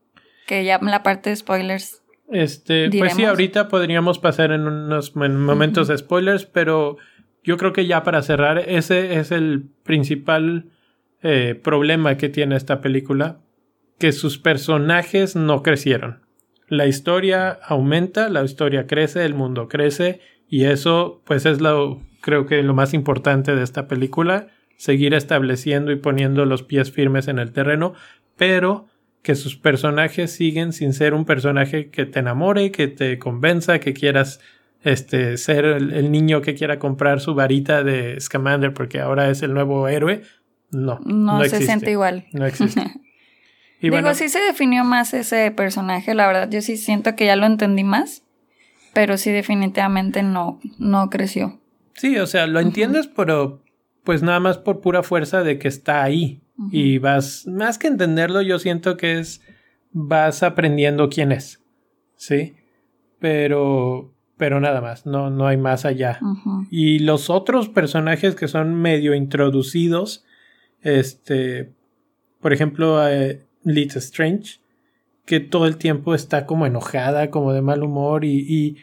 que 0.47 0.65
ya 0.65 0.79
la 0.81 1.03
parte 1.03 1.31
de 1.31 1.37
spoilers. 1.37 2.03
Este, 2.31 2.91
pues 2.91 3.15
sí, 3.15 3.25
ahorita 3.25 3.69
podríamos 3.69 4.19
pasar 4.19 4.51
en 4.51 4.63
unos 4.63 5.15
momentos 5.15 5.89
de 5.89 5.99
spoilers, 5.99 6.47
pero 6.47 6.97
yo 7.43 7.57
creo 7.57 7.73
que 7.73 7.87
ya 7.87 8.03
para 8.03 8.23
cerrar, 8.23 8.59
ese 8.59 9.19
es 9.19 9.31
el 9.31 9.69
principal 9.83 10.71
eh, 11.23 11.59
problema 11.63 12.17
que 12.17 12.29
tiene 12.29 12.57
esta 12.57 12.81
película, 12.81 13.39
que 13.99 14.13
sus 14.13 14.39
personajes 14.39 15.37
no 15.37 15.63
crecieron. 15.63 16.24
La 16.69 16.87
historia 16.87 17.51
aumenta, 17.51 18.29
la 18.29 18.43
historia 18.43 18.87
crece, 18.87 19.25
el 19.25 19.35
mundo 19.35 19.69
crece 19.69 20.21
y 20.49 20.65
eso 20.65 21.23
pues 21.25 21.47
es 21.47 21.61
lo 21.61 22.01
creo 22.21 22.47
que 22.47 22.63
lo 22.63 22.73
más 22.73 22.95
importante 22.95 23.55
de 23.55 23.63
esta 23.63 23.87
película, 23.87 24.49
seguir 24.77 25.13
estableciendo 25.13 25.93
y 25.93 25.97
poniendo 25.97 26.47
los 26.47 26.63
pies 26.63 26.91
firmes 26.91 27.29
en 27.29 27.39
el 27.39 27.53
terreno, 27.53 27.93
pero 28.37 28.87
que 29.23 29.35
sus 29.35 29.57
personajes 29.57 30.33
siguen 30.33 30.73
sin 30.73 30.95
ser 30.95 31.13
un 31.13 31.27
personaje 31.27 31.91
que 31.91 32.07
te 32.07 32.21
enamore, 32.21 32.71
que 32.73 32.89
te 32.89 33.19
convenza, 33.19 33.79
que 33.79 33.93
quieras 33.93 34.41
este, 34.85 35.37
ser 35.37 35.65
el, 35.65 36.11
niño 36.11 36.41
que 36.41 36.55
quiera 36.55 36.79
comprar 36.79 37.21
su 37.21 37.35
varita 37.35 37.83
de 37.83 38.21
Scamander 38.21 38.73
porque 38.73 39.01
ahora 39.01 39.31
es 39.31 39.43
el 39.43 39.53
nuevo 39.53 39.89
héroe. 39.89 40.23
No, 40.71 41.01
no, 41.05 41.45
se 41.45 41.63
siente 41.63 41.91
igual. 41.91 42.27
No 42.33 42.47
existe. 42.47 42.83
y 43.85 43.91
Digo, 43.91 44.15
sí 44.15 44.29
se 44.29 44.41
definió 44.41 44.85
más 44.85 45.15
ese 45.15 45.51
personaje, 45.51 46.15
la 46.15 46.27
verdad, 46.27 46.51
yo 46.51 46.63
sí 46.63 46.77
siento 46.77 47.17
que 47.17 47.27
ya 47.27 47.37
lo 47.37 47.47
entendí 47.47 47.85
más, 47.85 48.23
pero 48.93 49.17
sí 49.17 49.31
definitivamente 49.31 50.23
no, 50.23 50.61
no 50.79 51.11
creció. 51.11 51.61
Sí, 51.95 52.17
o 52.19 52.27
sea, 52.27 52.47
lo 52.47 52.61
entiendes, 52.61 53.09
pero 53.09 53.63
pues 54.05 54.23
nada 54.23 54.41
más 54.41 54.59
por 54.59 54.81
pura 54.81 55.03
fuerza 55.03 55.43
de 55.43 55.59
que 55.59 55.69
está 55.69 56.03
ahí. 56.03 56.41
Y 56.71 56.99
vas, 56.99 57.49
más 57.49 57.79
que 57.79 57.89
entenderlo, 57.89 58.41
yo 58.41 58.61
siento 58.61 58.97
que 58.97 59.19
es, 59.19 59.43
vas 59.91 60.45
aprendiendo 60.45 61.09
quién 61.09 61.33
es. 61.33 61.61
Sí. 62.17 62.55
Pero 63.19 64.15
pero 64.37 64.61
nada 64.61 64.81
más, 64.81 65.07
no, 65.07 65.31
no 65.31 65.47
hay 65.47 65.57
más 65.57 65.85
allá. 65.85 66.19
Y 66.71 66.99
los 66.99 67.31
otros 67.31 67.69
personajes 67.69 68.35
que 68.35 68.49
son 68.49 68.75
medio 68.75 69.15
introducidos, 69.15 70.25
este, 70.83 71.73
por 72.41 72.53
ejemplo, 72.53 73.07
eh, 73.09 73.47
Liz 73.65 73.97
Strange, 73.97 74.61
que 75.27 75.41
todo 75.41 75.67
el 75.67 75.77
tiempo 75.77 76.15
está 76.15 76.47
como 76.47 76.67
enojada, 76.67 77.31
como 77.31 77.53
de 77.53 77.63
mal 77.63 77.83
humor 77.83 78.25
y, 78.25 78.39
y, 78.41 78.77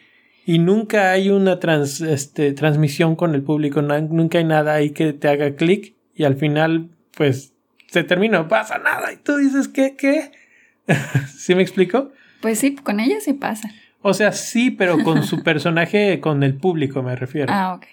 y 0.44 0.58
nunca 0.58 1.12
hay 1.12 1.30
una 1.30 1.60
trans, 1.60 2.00
este, 2.00 2.52
transmisión 2.52 3.16
con 3.16 3.34
el 3.34 3.42
público, 3.42 3.80
nunca 3.82 4.38
hay 4.38 4.44
nada 4.44 4.74
ahí 4.74 4.90
que 4.90 5.12
te 5.12 5.28
haga 5.28 5.54
clic 5.54 5.94
y 6.14 6.24
al 6.24 6.36
final, 6.36 6.90
pues, 7.16 7.52
se 7.86 8.04
termina, 8.04 8.38
no 8.38 8.48
pasa 8.48 8.78
nada 8.78 9.12
y 9.12 9.16
tú 9.16 9.36
dices, 9.36 9.68
¿qué? 9.68 9.96
¿Qué? 9.96 10.32
¿Sí 11.36 11.54
me 11.54 11.62
explico? 11.62 12.10
Pues 12.40 12.58
sí, 12.58 12.74
con 12.74 13.00
ella 13.00 13.20
sí 13.20 13.34
pasa. 13.34 13.70
O 14.00 14.14
sea, 14.14 14.32
sí, 14.32 14.70
pero 14.70 14.98
con 15.04 15.22
su 15.22 15.42
personaje, 15.44 16.18
con 16.20 16.42
el 16.42 16.56
público 16.56 17.02
me 17.02 17.14
refiero. 17.14 17.52
Ah, 17.52 17.74
ok. 17.74 17.86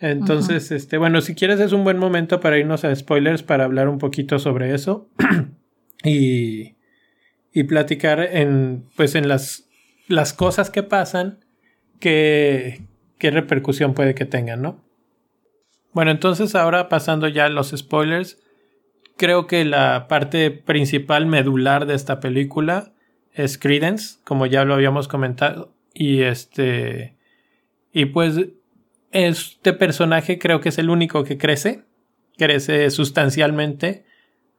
Entonces, 0.00 0.70
este, 0.70 0.98
bueno, 0.98 1.20
si 1.20 1.34
quieres 1.34 1.60
es 1.60 1.72
un 1.72 1.84
buen 1.84 1.98
momento 1.98 2.40
para 2.40 2.58
irnos 2.58 2.84
a 2.84 2.94
spoilers 2.94 3.42
para 3.42 3.64
hablar 3.64 3.88
un 3.88 3.98
poquito 3.98 4.38
sobre 4.38 4.74
eso 4.74 5.08
y, 6.04 6.76
y 7.52 7.64
platicar 7.64 8.20
en, 8.20 8.84
pues, 8.96 9.14
en 9.14 9.28
las, 9.28 9.68
las 10.06 10.32
cosas 10.32 10.70
que 10.70 10.82
pasan, 10.82 11.44
que, 11.98 12.82
qué 13.18 13.30
repercusión 13.30 13.94
puede 13.94 14.14
que 14.14 14.26
tengan, 14.26 14.62
¿no? 14.62 14.84
Bueno, 15.92 16.10
entonces 16.10 16.54
ahora 16.54 16.88
pasando 16.88 17.28
ya 17.28 17.46
a 17.46 17.48
los 17.48 17.70
spoilers, 17.70 18.42
creo 19.16 19.46
que 19.46 19.64
la 19.64 20.08
parte 20.08 20.50
principal 20.50 21.26
medular 21.26 21.86
de 21.86 21.94
esta 21.94 22.20
película 22.20 22.92
es 23.32 23.58
Credence, 23.58 24.18
como 24.24 24.46
ya 24.46 24.64
lo 24.64 24.74
habíamos 24.74 25.08
comentado. 25.08 25.74
Y 25.92 26.22
este. 26.22 27.16
Y 27.92 28.06
pues 28.06 28.38
este 29.12 29.72
personaje 29.72 30.38
creo 30.38 30.60
que 30.60 30.70
es 30.70 30.78
el 30.78 30.90
único 30.90 31.24
que 31.24 31.38
crece. 31.38 31.84
Crece 32.36 32.90
sustancialmente. 32.90 34.04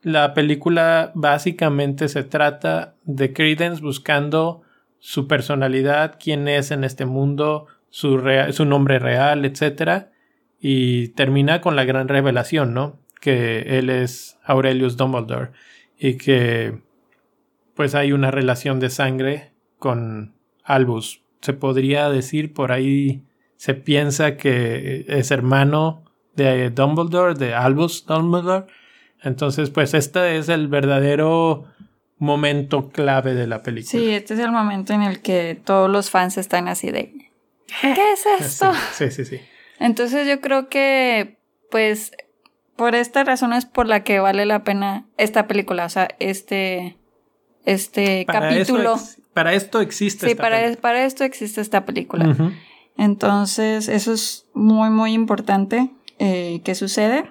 La 0.06 0.36
película 0.36 1.12
básicamente 1.16 2.10
se 2.10 2.24
trata 2.24 2.94
de 3.06 3.34
Credence 3.34 3.82
buscando 3.82 4.62
su 5.00 5.28
personalidad, 5.28 6.18
quién 6.24 6.48
es 6.48 6.70
en 6.70 6.84
este 6.84 7.08
mundo, 7.08 7.66
su, 7.90 8.20
nombre 8.68 9.00
real, 9.00 9.46
etc. 9.46 10.10
Y 10.60 11.08
termina 11.16 11.60
con 11.60 11.76
la 11.76 11.86
gran 11.86 12.08
revelación, 12.08 12.76
¿no? 12.76 13.00
Que 13.20 13.80
él 13.80 13.90
es 13.90 14.38
Aurelius 14.44 14.96
Dumbledore 14.96 15.54
y 15.98 16.18
que 16.18 16.84
pues 17.74 17.96
hay 17.96 18.12
una 18.12 18.30
relación 18.30 18.80
de 18.80 18.92
sangre 18.92 19.54
con 19.80 20.36
Albus. 20.64 21.24
Se 21.42 21.54
podría 21.54 22.12
decir 22.12 22.54
por 22.54 22.72
ahí, 22.72 23.24
se 23.56 23.74
piensa 23.74 24.38
que 24.38 25.06
es 25.08 25.32
hermano 25.32 26.04
de 26.36 26.70
Dumbledore, 26.70 27.34
de 27.34 27.56
Albus 27.56 28.06
Dumbledore. 28.06 28.68
Entonces, 29.26 29.72
pues 29.72 29.94
este 29.94 30.38
es 30.38 30.50
el 30.50 30.68
verdadero 30.68 31.66
momento 32.18 32.90
clave 32.90 33.34
de 33.34 33.48
la 33.48 33.62
película. 33.62 33.92
Sí, 33.92 34.14
este 34.14 34.36
es 34.36 34.40
el 34.40 34.52
momento 34.52 34.94
en 34.94 35.02
el 35.02 35.22
que 35.22 35.60
todos 35.62 35.90
los 35.90 36.10
fans 36.10 36.38
están 36.38 36.68
así 36.68 36.92
de 36.92 37.14
¿qué 37.82 38.14
es 38.14 38.26
esto? 38.40 38.72
Sí, 38.94 39.12
sí, 39.12 39.26
sí. 39.26 39.42
Entonces 39.80 40.28
yo 40.28 40.40
creo 40.40 40.70
que 40.70 41.38
pues 41.72 42.12
por 42.76 42.96
esta 42.96 43.24
razón 43.24 43.52
es 43.52 43.66
por 43.66 43.88
la 43.88 44.04
que 44.04 44.20
vale 44.20 44.46
la 44.46 44.64
pena 44.64 45.06
esta 45.18 45.48
película, 45.48 45.86
o 45.86 45.90
sea, 45.90 46.08
este 46.20 46.96
este 47.66 48.26
capítulo. 48.26 48.96
para 49.34 49.54
esto 49.54 49.82
existe. 49.82 50.30
Sí, 50.30 50.36
para, 50.36 50.72
para 50.76 51.04
esto 51.04 51.24
existe 51.24 51.62
esta 51.62 51.84
película. 51.84 52.54
Entonces, 52.98 53.90
eso 53.90 54.14
es 54.14 54.46
muy, 54.54 54.90
muy 54.90 55.14
importante 55.14 55.90
eh, 56.20 56.62
que 56.64 56.76
sucede. 56.76 57.30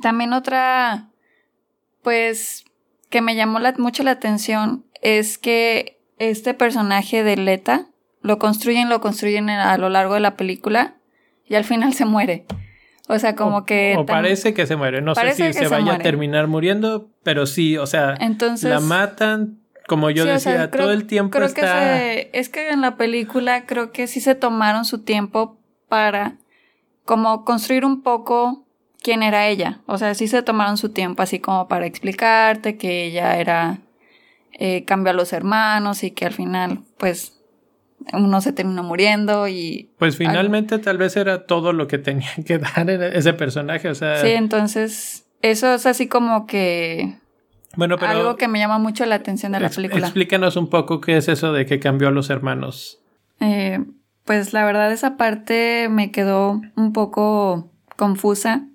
También 0.00 0.32
otra, 0.32 1.08
pues, 2.02 2.64
que 3.10 3.22
me 3.22 3.36
llamó 3.36 3.60
mucho 3.78 4.02
la 4.02 4.12
atención 4.12 4.84
es 5.02 5.38
que 5.38 6.00
este 6.18 6.54
personaje 6.54 7.22
de 7.22 7.36
Leta 7.36 7.86
lo 8.22 8.38
construyen, 8.38 8.88
lo 8.88 9.00
construyen 9.00 9.50
a 9.50 9.76
lo 9.78 9.88
largo 9.88 10.14
de 10.14 10.20
la 10.20 10.36
película 10.36 10.94
y 11.46 11.54
al 11.54 11.64
final 11.64 11.92
se 11.92 12.06
muere. 12.06 12.46
O 13.06 13.18
sea, 13.18 13.36
como 13.36 13.66
que... 13.66 13.96
O 13.98 14.06
parece 14.06 14.54
que 14.54 14.66
se 14.66 14.76
muere. 14.76 15.02
No 15.02 15.14
sé 15.14 15.32
si 15.32 15.52
se, 15.52 15.68
vaya 15.68 15.94
a 15.94 15.98
terminar 15.98 16.46
muriendo, 16.46 17.10
pero 17.22 17.44
sí, 17.44 17.76
o 17.76 17.86
sea, 17.86 18.14
la 18.62 18.80
matan, 18.80 19.58
como 19.86 20.08
yo 20.08 20.24
decía, 20.24 20.70
todo 20.70 20.92
el 20.92 21.06
tiempo 21.06 21.36
creo 21.36 21.46
está... 21.46 21.98
Que 21.98 22.30
es 22.32 22.48
que 22.48 22.70
en 22.70 22.80
la 22.80 22.96
película 22.96 23.66
creo 23.66 23.92
que 23.92 24.06
sí 24.06 24.20
se 24.20 24.34
tomaron 24.34 24.86
su 24.86 25.02
tiempo 25.02 25.58
para 25.88 26.38
como 27.04 27.44
construir 27.44 27.84
un 27.84 28.02
poco 28.02 28.63
quién 29.04 29.22
era 29.22 29.46
ella. 29.46 29.82
O 29.86 29.98
sea, 29.98 30.14
sí 30.14 30.26
se 30.26 30.42
tomaron 30.42 30.78
su 30.78 30.88
tiempo 30.88 31.22
así 31.22 31.38
como 31.38 31.68
para 31.68 31.86
explicarte 31.86 32.76
que 32.76 33.04
ella 33.04 33.38
era... 33.38 33.78
Eh, 34.56 34.84
cambió 34.84 35.10
a 35.10 35.14
los 35.14 35.32
hermanos 35.32 36.04
y 36.04 36.12
que 36.12 36.26
al 36.26 36.32
final, 36.32 36.84
pues, 36.96 37.40
uno 38.12 38.40
se 38.40 38.52
terminó 38.52 38.82
muriendo 38.82 39.48
y... 39.48 39.90
Pues 39.98 40.16
finalmente 40.16 40.78
tal 40.78 40.96
vez 40.96 41.16
era 41.16 41.46
todo 41.46 41.72
lo 41.72 41.88
que 41.88 41.98
tenía 41.98 42.30
que 42.46 42.58
dar 42.58 42.88
ese 42.88 43.34
personaje, 43.34 43.88
o 43.88 43.94
sea... 43.94 44.20
Sí, 44.20 44.28
entonces 44.28 45.26
eso 45.42 45.74
es 45.74 45.86
así 45.86 46.06
como 46.06 46.46
que 46.46 47.18
bueno, 47.76 47.98
pero 47.98 48.12
Algo 48.12 48.36
que 48.36 48.48
me 48.48 48.58
llama 48.58 48.78
mucho 48.78 49.04
la 49.06 49.16
atención 49.16 49.52
de 49.52 49.60
la 49.60 49.68
película. 49.68 50.06
Explícanos 50.06 50.56
un 50.56 50.68
poco 50.68 51.00
qué 51.00 51.16
es 51.16 51.28
eso 51.28 51.52
de 51.52 51.66
que 51.66 51.80
cambió 51.80 52.08
a 52.08 52.10
los 52.10 52.30
hermanos. 52.30 53.00
Eh, 53.40 53.84
pues 54.24 54.52
la 54.52 54.64
verdad 54.64 54.92
esa 54.92 55.16
parte 55.16 55.88
me 55.90 56.10
quedó 56.10 56.60
un 56.76 56.92
poco 56.92 57.72
confusa. 57.96 58.68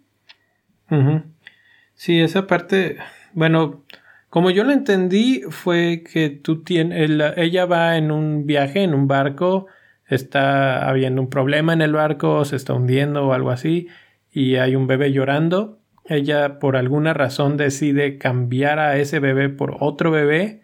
Sí, 1.94 2.20
esa 2.20 2.48
parte, 2.48 2.98
bueno, 3.34 3.84
como 4.30 4.52
yo 4.52 4.64
lo 4.64 4.72
entendí 4.72 5.42
fue 5.50 6.04
que 6.04 6.30
tú 6.30 6.64
tienes, 6.64 7.10
ella 7.36 7.66
va 7.66 7.98
en 7.98 8.12
un 8.12 8.46
viaje, 8.46 8.84
en 8.84 8.94
un 8.94 9.08
barco, 9.08 9.68
está 10.08 10.88
habiendo 10.88 11.22
un 11.22 11.30
problema 11.30 11.74
en 11.74 11.82
el 11.82 11.94
barco, 11.94 12.46
se 12.46 12.56
está 12.56 12.74
hundiendo 12.74 13.28
o 13.28 13.34
algo 13.34 13.52
así, 13.52 13.88
y 14.32 14.56
hay 14.56 14.76
un 14.76 14.88
bebé 14.88 15.12
llorando. 15.12 15.80
Ella 16.06 16.60
por 16.60 16.76
alguna 16.76 17.14
razón 17.14 17.58
decide 17.58 18.18
cambiar 18.18 18.80
a 18.80 18.98
ese 18.98 19.20
bebé 19.20 19.50
por 19.50 19.78
otro 19.80 20.10
bebé 20.10 20.64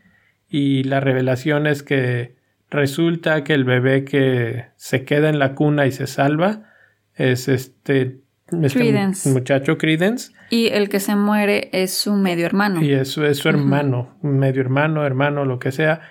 y 0.50 0.84
la 0.84 1.00
revelación 1.00 1.68
es 1.68 1.84
que 1.84 2.36
resulta 2.70 3.44
que 3.44 3.54
el 3.54 3.64
bebé 3.64 4.06
que 4.06 4.66
se 4.76 5.06
queda 5.06 5.30
en 5.30 5.38
la 5.38 5.54
cuna 5.54 5.86
y 5.86 5.92
se 5.92 6.08
salva 6.08 6.64
es 7.14 7.48
este, 7.48 8.22
este 8.52 9.30
muchacho 9.30 9.78
Credence. 9.78 10.32
Y 10.50 10.68
el 10.68 10.90
que 10.90 11.00
se 11.00 11.16
muere 11.16 11.70
es 11.72 11.94
su 11.94 12.14
medio 12.14 12.46
hermano. 12.46 12.82
Y 12.84 12.92
eso 12.92 13.26
es 13.26 13.38
su 13.38 13.50
hermano, 13.50 14.18
medio 14.22 14.62
hermano, 14.62 15.06
hermano, 15.06 15.46
lo 15.46 15.60
que 15.60 15.72
sea. 15.72 16.02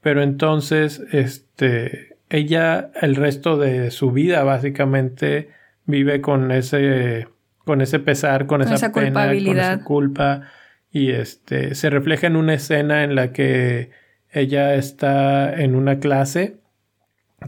Pero 0.00 0.22
entonces, 0.22 1.02
este, 1.12 2.16
ella 2.28 2.90
el 3.00 3.14
resto 3.14 3.56
de 3.56 3.90
su 3.90 4.10
vida 4.10 4.42
básicamente 4.44 5.50
vive 5.84 6.20
con 6.20 6.50
ese 6.50 7.28
con 7.58 7.80
ese 7.80 7.98
pesar, 7.98 8.46
con, 8.46 8.62
esa, 8.62 8.92
pena, 8.92 9.26
con 9.26 9.58
esa 9.58 9.82
culpa. 9.82 10.42
Y 10.90 11.10
este 11.10 11.74
se 11.74 11.90
refleja 11.90 12.28
en 12.28 12.36
una 12.36 12.54
escena 12.54 13.02
en 13.04 13.14
la 13.14 13.32
que 13.32 13.90
ella 14.30 14.74
está 14.74 15.52
en 15.54 15.74
una 15.74 15.98
clase 15.98 16.58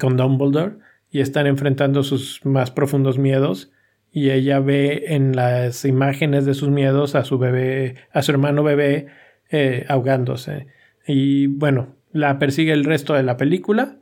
con 0.01 0.17
Dumbledore 0.17 0.77
y 1.11 1.21
están 1.21 1.47
enfrentando 1.47 2.03
sus 2.03 2.45
más 2.45 2.71
profundos 2.71 3.19
miedos 3.19 3.71
y 4.19 4.33
ella 4.33 4.59
ve 4.59 5.05
en 5.15 5.37
las 5.37 5.85
imágenes 5.85 6.45
de 6.45 6.55
sus 6.55 6.71
miedos 6.71 7.15
a 7.15 7.25
su 7.25 7.39
bebé, 7.39 7.95
a 8.13 8.23
su 8.23 8.33
hermano 8.33 8.65
bebé 8.65 9.07
eh, 9.51 9.87
ahogándose. 9.89 10.67
Y 11.07 11.47
bueno, 11.47 11.95
la 12.13 12.41
persigue 12.41 12.73
el 12.73 12.85
resto 12.85 13.15
de 13.15 13.23
la 13.23 13.37
película 13.37 13.97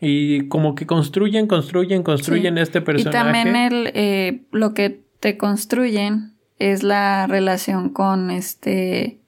y 0.00 0.46
como 0.46 0.76
que 0.76 0.86
construyen, 0.86 1.48
construyen, 1.48 2.04
construyen 2.04 2.58
este 2.58 2.80
personaje. 2.80 3.16
Y 3.16 3.20
también 3.20 3.56
el, 3.56 3.90
eh, 3.94 4.42
lo 4.52 4.72
que 4.72 5.00
te 5.18 5.36
construyen 5.36 6.34
es 6.60 6.84
la 6.84 7.26
relación 7.26 7.90
con 7.90 8.30
este 8.30 9.18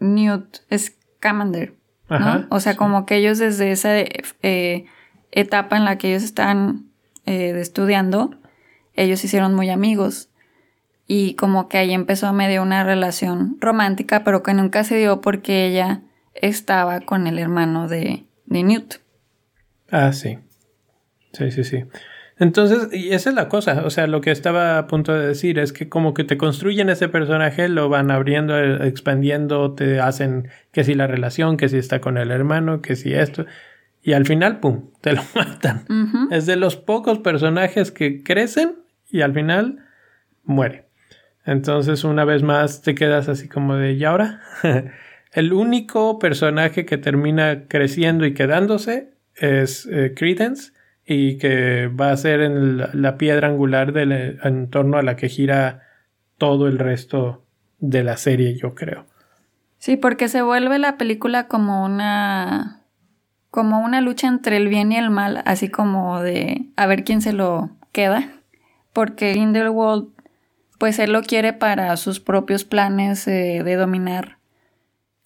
Newt 0.00 0.58
Scamander, 0.74 1.74
¿no? 2.08 2.46
o 2.48 2.60
sea, 2.60 2.76
como 2.76 3.04
que 3.04 3.16
ellos 3.16 3.38
desde 3.38 3.72
esa 3.72 3.98
eh, 3.98 4.86
etapa 5.32 5.76
en 5.76 5.84
la 5.84 5.98
que 5.98 6.08
ellos 6.08 6.22
están 6.22 6.86
eh, 7.26 7.52
estudiando, 7.60 8.30
ellos 8.96 9.20
se 9.20 9.26
hicieron 9.26 9.54
muy 9.54 9.70
amigos. 9.70 10.30
Y 11.06 11.34
como 11.34 11.68
que 11.68 11.78
ahí 11.78 11.92
empezó 11.92 12.26
a 12.26 12.32
medio 12.32 12.62
una 12.62 12.82
relación 12.82 13.58
romántica, 13.60 14.24
pero 14.24 14.42
que 14.42 14.54
nunca 14.54 14.82
se 14.82 14.96
dio 14.96 15.20
porque 15.20 15.66
ella 15.66 16.02
estaba 16.34 17.00
con 17.00 17.26
el 17.26 17.38
hermano 17.38 17.86
de, 17.86 18.24
de 18.46 18.62
Newt. 18.64 18.94
Ah, 19.90 20.12
sí. 20.12 20.38
Sí, 21.32 21.50
sí, 21.52 21.64
sí. 21.64 21.84
Entonces, 22.38 22.88
y 22.92 23.12
esa 23.12 23.30
es 23.30 23.36
la 23.36 23.48
cosa, 23.48 23.84
o 23.86 23.90
sea, 23.90 24.06
lo 24.06 24.20
que 24.20 24.30
estaba 24.30 24.76
a 24.76 24.86
punto 24.86 25.14
de 25.14 25.26
decir 25.26 25.58
es 25.58 25.72
que 25.72 25.88
como 25.88 26.12
que 26.12 26.24
te 26.24 26.36
construyen 26.36 26.90
ese 26.90 27.08
personaje, 27.08 27.68
lo 27.68 27.88
van 27.88 28.10
abriendo, 28.10 28.58
eh, 28.58 28.86
expandiendo, 28.86 29.72
te 29.72 30.00
hacen 30.00 30.48
que 30.70 30.84
si 30.84 30.94
la 30.94 31.06
relación, 31.06 31.56
que 31.56 31.70
si 31.70 31.78
está 31.78 32.00
con 32.00 32.18
el 32.18 32.30
hermano, 32.30 32.82
que 32.82 32.94
si 32.94 33.14
esto, 33.14 33.46
y 34.02 34.12
al 34.12 34.26
final, 34.26 34.60
¡pum!, 34.60 34.90
te 35.00 35.14
lo 35.14 35.22
matan. 35.34 35.84
Es 36.30 36.44
de 36.44 36.56
los 36.56 36.76
pocos 36.76 37.18
personajes 37.20 37.90
que 37.90 38.22
crecen 38.22 38.76
y 39.10 39.22
al 39.22 39.32
final 39.32 39.84
muere. 40.44 40.86
Entonces, 41.44 42.04
una 42.04 42.24
vez 42.24 42.42
más, 42.42 42.82
te 42.82 42.94
quedas 42.94 43.28
así 43.28 43.48
como 43.48 43.76
de, 43.76 43.92
¿y 43.92 44.04
ahora? 44.04 44.40
el 45.32 45.52
único 45.52 46.18
personaje 46.18 46.84
que 46.84 46.98
termina 46.98 47.66
creciendo 47.68 48.26
y 48.26 48.34
quedándose 48.34 49.12
es 49.34 49.86
eh, 49.86 50.14
Credence 50.16 50.72
y 51.06 51.38
que 51.38 51.86
va 51.86 52.10
a 52.10 52.16
ser 52.16 52.40
en 52.40 52.78
la, 52.78 53.16
piedra 53.16 53.48
angular 53.48 53.92
del, 53.92 54.40
en 54.42 54.70
torno 54.70 54.98
a 54.98 55.02
la 55.02 55.14
que 55.14 55.28
gira 55.28 55.82
todo 56.36 56.66
el 56.66 56.78
resto 56.78 57.44
de 57.78 58.02
la 58.02 58.16
serie, 58.16 58.56
yo 58.56 58.74
creo. 58.74 59.06
Sí, 59.78 59.96
porque 59.96 60.28
se 60.28 60.42
vuelve 60.42 60.78
la 60.78 60.96
película 60.96 61.46
como 61.46 61.84
una 61.84 62.82
como 63.50 63.80
una 63.80 64.00
lucha 64.00 64.26
entre 64.26 64.58
el 64.58 64.68
bien 64.68 64.92
y 64.92 64.96
el 64.96 65.08
mal, 65.08 65.42
así 65.46 65.70
como 65.70 66.20
de 66.20 66.66
a 66.76 66.86
ver 66.86 67.04
quién 67.04 67.22
se 67.22 67.32
lo 67.32 67.70
queda, 67.92 68.35
porque 68.96 69.32
Grindelwald 69.32 70.06
pues 70.78 70.98
él 70.98 71.12
lo 71.12 71.20
quiere 71.20 71.52
para 71.52 71.94
sus 71.98 72.18
propios 72.18 72.64
planes 72.64 73.28
eh, 73.28 73.60
de 73.62 73.74
dominar 73.74 74.38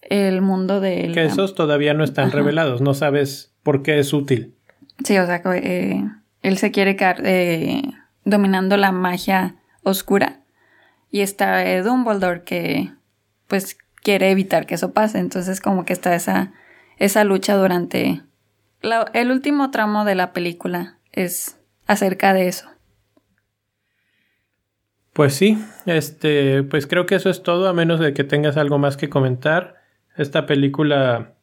el 0.02 0.42
mundo 0.42 0.80
de 0.80 1.12
Que 1.14 1.26
esos 1.26 1.54
todavía 1.54 1.94
no 1.94 2.02
están 2.02 2.32
revelados, 2.32 2.80
no 2.80 2.94
sabes 2.94 3.54
por 3.62 3.84
qué 3.84 4.00
es 4.00 4.12
útil. 4.12 4.56
Sí, 5.04 5.16
o 5.18 5.24
sea, 5.24 5.40
eh, 5.54 6.02
él 6.42 6.58
se 6.58 6.72
quiere 6.72 6.96
quedar 6.96 7.22
eh, 7.24 7.82
dominando 8.24 8.76
la 8.76 8.90
magia 8.90 9.54
oscura. 9.84 10.40
Y 11.12 11.20
está 11.20 11.62
Dumbledore 11.84 12.42
que 12.42 12.90
pues 13.46 13.78
quiere 14.02 14.32
evitar 14.32 14.66
que 14.66 14.74
eso 14.74 14.92
pase. 14.92 15.20
Entonces 15.20 15.60
como 15.60 15.84
que 15.84 15.92
está 15.92 16.16
esa, 16.16 16.52
esa 16.96 17.22
lucha 17.22 17.54
durante... 17.54 18.20
el 19.12 19.30
último 19.30 19.70
tramo 19.70 20.04
de 20.04 20.16
la 20.16 20.32
película 20.32 20.98
es 21.12 21.56
acerca 21.86 22.34
de 22.34 22.48
eso. 22.48 22.68
Pues 25.20 25.34
sí, 25.34 25.62
este, 25.84 26.62
pues 26.62 26.86
creo 26.86 27.04
que 27.04 27.14
eso 27.14 27.28
es 27.28 27.42
todo, 27.42 27.68
a 27.68 27.74
menos 27.74 28.00
de 28.00 28.14
que 28.14 28.24
tengas 28.24 28.56
algo 28.56 28.78
más 28.78 28.96
que 28.96 29.10
comentar. 29.10 29.74
Esta 30.16 30.46
película 30.46 31.34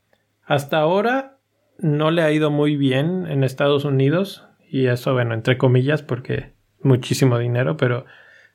hasta 0.45 0.79
ahora 0.79 1.37
no 1.77 2.09
le 2.09 2.23
ha 2.23 2.31
ido 2.31 2.49
muy 2.49 2.75
bien 2.75 3.27
en 3.27 3.43
Estados 3.43 3.85
Unidos 3.85 4.47
y 4.67 4.87
eso, 4.87 5.13
bueno, 5.13 5.35
entre 5.35 5.59
comillas, 5.59 6.01
porque 6.01 6.53
muchísimo 6.81 7.37
dinero, 7.37 7.77
pero 7.77 8.05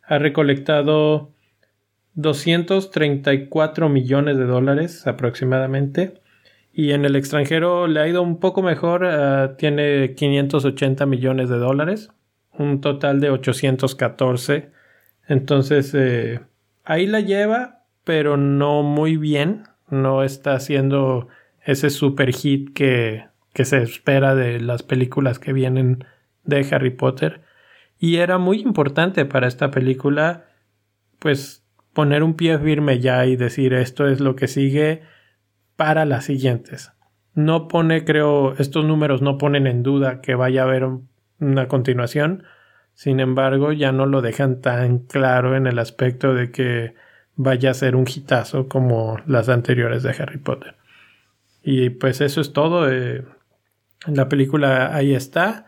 ha 0.03 0.19
recolectado 0.19 1.31
234 2.15 3.89
millones 3.89 4.37
de 4.39 4.47
dólares 4.47 5.07
aproximadamente. 5.07 6.21
Y 6.73 6.91
en 6.91 7.05
el 7.05 7.15
extranjero 7.15 7.87
le 7.87 8.01
ha 8.01 8.09
ido 8.09 8.23
un 8.23 8.41
poco 8.41 8.61
mejor, 8.61 9.05
ah, 9.05 9.55
tiene 9.57 10.17
580 10.17 11.07
millones 11.07 11.49
de 11.49 11.59
dólares, 11.59 12.11
un 12.59 12.81
total 12.81 13.21
de 13.21 13.31
814. 13.31 14.82
Entonces, 15.27 15.93
eh, 15.95 16.41
ahí 16.85 17.07
la 17.07 17.21
lleva, 17.21 17.85
pero 18.05 18.37
no 18.37 18.83
muy 18.83 19.17
bien, 19.17 19.65
no 19.89 20.23
está 20.23 20.55
haciendo 20.55 21.29
ese 21.65 21.91
super 21.91 22.33
hit 22.33 22.73
que, 22.75 23.27
que 23.53 23.65
se 23.65 23.83
espera 23.83 24.35
de 24.35 24.61
las 24.61 24.83
películas 24.83 25.39
que 25.39 25.53
vienen 25.53 26.05
de 26.45 26.67
Harry 26.71 26.91
Potter. 26.91 27.43
Y 27.99 28.17
era 28.17 28.39
muy 28.39 28.61
importante 28.61 29.25
para 29.25 29.47
esta 29.47 29.71
película, 29.71 30.47
pues, 31.19 31.65
poner 31.93 32.23
un 32.23 32.35
pie 32.35 32.59
firme 32.59 32.99
ya 32.99 33.27
y 33.27 33.37
decir 33.37 33.75
esto 33.75 34.09
es 34.09 34.21
lo 34.21 34.35
que 34.35 34.49
sigue 34.49 35.03
para 35.77 36.05
las 36.05 36.25
siguientes. 36.25 36.93
No 37.35 37.69
pone, 37.69 38.05
creo, 38.05 38.55
estos 38.59 38.85
números 38.85 39.23
no 39.23 39.39
ponen 39.39 39.67
en 39.67 39.83
duda 39.83 40.21
que 40.21 40.35
vaya 40.35 40.63
a 40.63 40.65
haber 40.65 40.89
una 41.39 41.69
continuación. 41.69 42.45
Sin 43.03 43.19
embargo, 43.19 43.73
ya 43.73 43.91
no 43.91 44.07
lo 44.07 44.23
dejan 44.23 44.61
tan 44.61 45.01
claro 45.01 45.57
en 45.57 45.67
el 45.67 45.81
aspecto 45.81 46.35
de 46.35 46.53
que 46.53 46.95
vaya 47.35 47.73
a 47.73 47.75
ser 47.75 47.97
un 47.97 48.07
hitazo 48.07 48.69
como 48.69 49.19
las 49.27 49.49
anteriores 49.49 50.05
de 50.05 50.11
Harry 50.11 50.39
Potter. 50.39 50.77
Y 51.65 51.91
pues 51.91 52.21
eso 52.21 52.41
es 52.41 52.53
todo. 52.53 52.89
Eh, 52.89 53.25
la 54.07 54.29
película 54.29 54.95
ahí 54.95 55.17
está. 55.17 55.67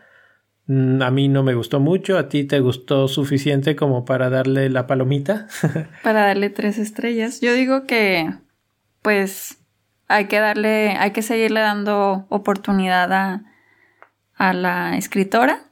Mm, 0.67 1.01
a 1.01 1.11
mí 1.11 1.27
no 1.27 1.43
me 1.43 1.55
gustó 1.55 1.81
mucho, 1.81 2.17
a 2.17 2.29
ti 2.29 2.45
te 2.45 2.61
gustó 2.61 3.09
suficiente 3.09 3.75
como 3.75 4.05
para 4.05 4.29
darle 4.29 4.69
la 4.69 4.87
palomita. 4.87 5.47
para 6.03 6.27
darle 6.27 6.49
tres 6.51 6.77
estrellas. 6.77 7.41
Yo 7.41 7.53
digo 7.53 7.85
que, 7.85 8.33
pues, 9.01 9.57
hay 10.07 10.27
que 10.27 10.39
darle, 10.39 10.91
hay 10.91 11.11
que 11.11 11.21
seguirle 11.21 11.59
dando 11.59 12.27
oportunidad 12.29 13.11
a, 13.11 13.43
a 14.35 14.53
la 14.53 14.95
escritora 14.95 15.63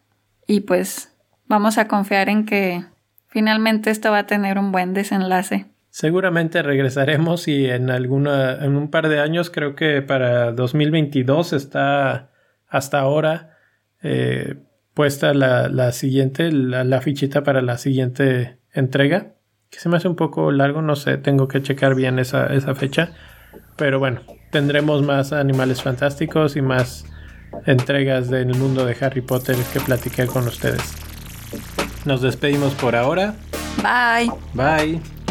y 0.46 0.60
pues 0.60 1.13
vamos 1.48 1.78
a 1.78 1.88
confiar 1.88 2.30
en 2.30 2.46
que 2.46 2.86
finalmente 3.28 3.90
esto 3.90 4.12
va 4.12 4.20
a 4.20 4.28
tener 4.28 4.58
un 4.58 4.72
buen 4.72 4.94
desenlace. 4.94 5.66
Seguramente 5.90 6.64
regresaremos 6.64 7.48
y 7.48 7.70
en 7.70 7.92
alguna, 7.92 8.66
en 8.66 8.76
un 8.76 8.90
par 8.90 9.10
de 9.10 9.20
años, 9.20 9.52
creo 9.52 9.76
que 9.76 10.02
para 10.02 10.52
2022 10.52 11.54
está 11.54 12.32
hasta 12.68 13.00
ahora 13.00 13.58
eh, 14.02 14.56
puesta 14.94 15.34
la, 15.34 15.70
la 15.70 15.92
siguiente, 15.92 16.52
la, 16.52 17.02
fichita 17.02 17.44
para 17.44 17.62
la 17.62 17.78
siguiente 17.78 18.58
entrega, 18.74 19.34
que 19.70 19.80
se 19.80 19.90
me 19.90 19.98
hace 19.98 20.08
un 20.08 20.16
poco 20.16 20.52
largo, 20.52 20.82
no 20.82 20.96
sé, 20.96 21.18
tengo 21.18 21.48
que 21.48 21.62
checar 21.62 21.96
bien 21.96 22.20
esa, 22.20 22.48
esa 22.48 22.76
fecha, 22.76 23.12
pero 23.78 24.00
bueno, 24.00 24.22
tendremos 24.52 25.04
más 25.04 25.34
animales 25.34 25.82
fantásticos 25.82 26.56
y 26.56 26.62
más 26.62 27.06
entregas 27.66 28.30
del 28.30 28.56
mundo 28.56 28.86
de 28.86 28.96
Harry 29.00 29.22
Potter 29.22 29.56
que 29.72 29.80
platiqué 29.80 30.26
con 30.26 30.48
ustedes. 30.48 31.13
Nos 32.06 32.22
despedimos 32.22 32.74
por 32.74 32.96
ahora. 32.96 33.36
Bye. 33.82 34.32
Bye. 34.54 35.23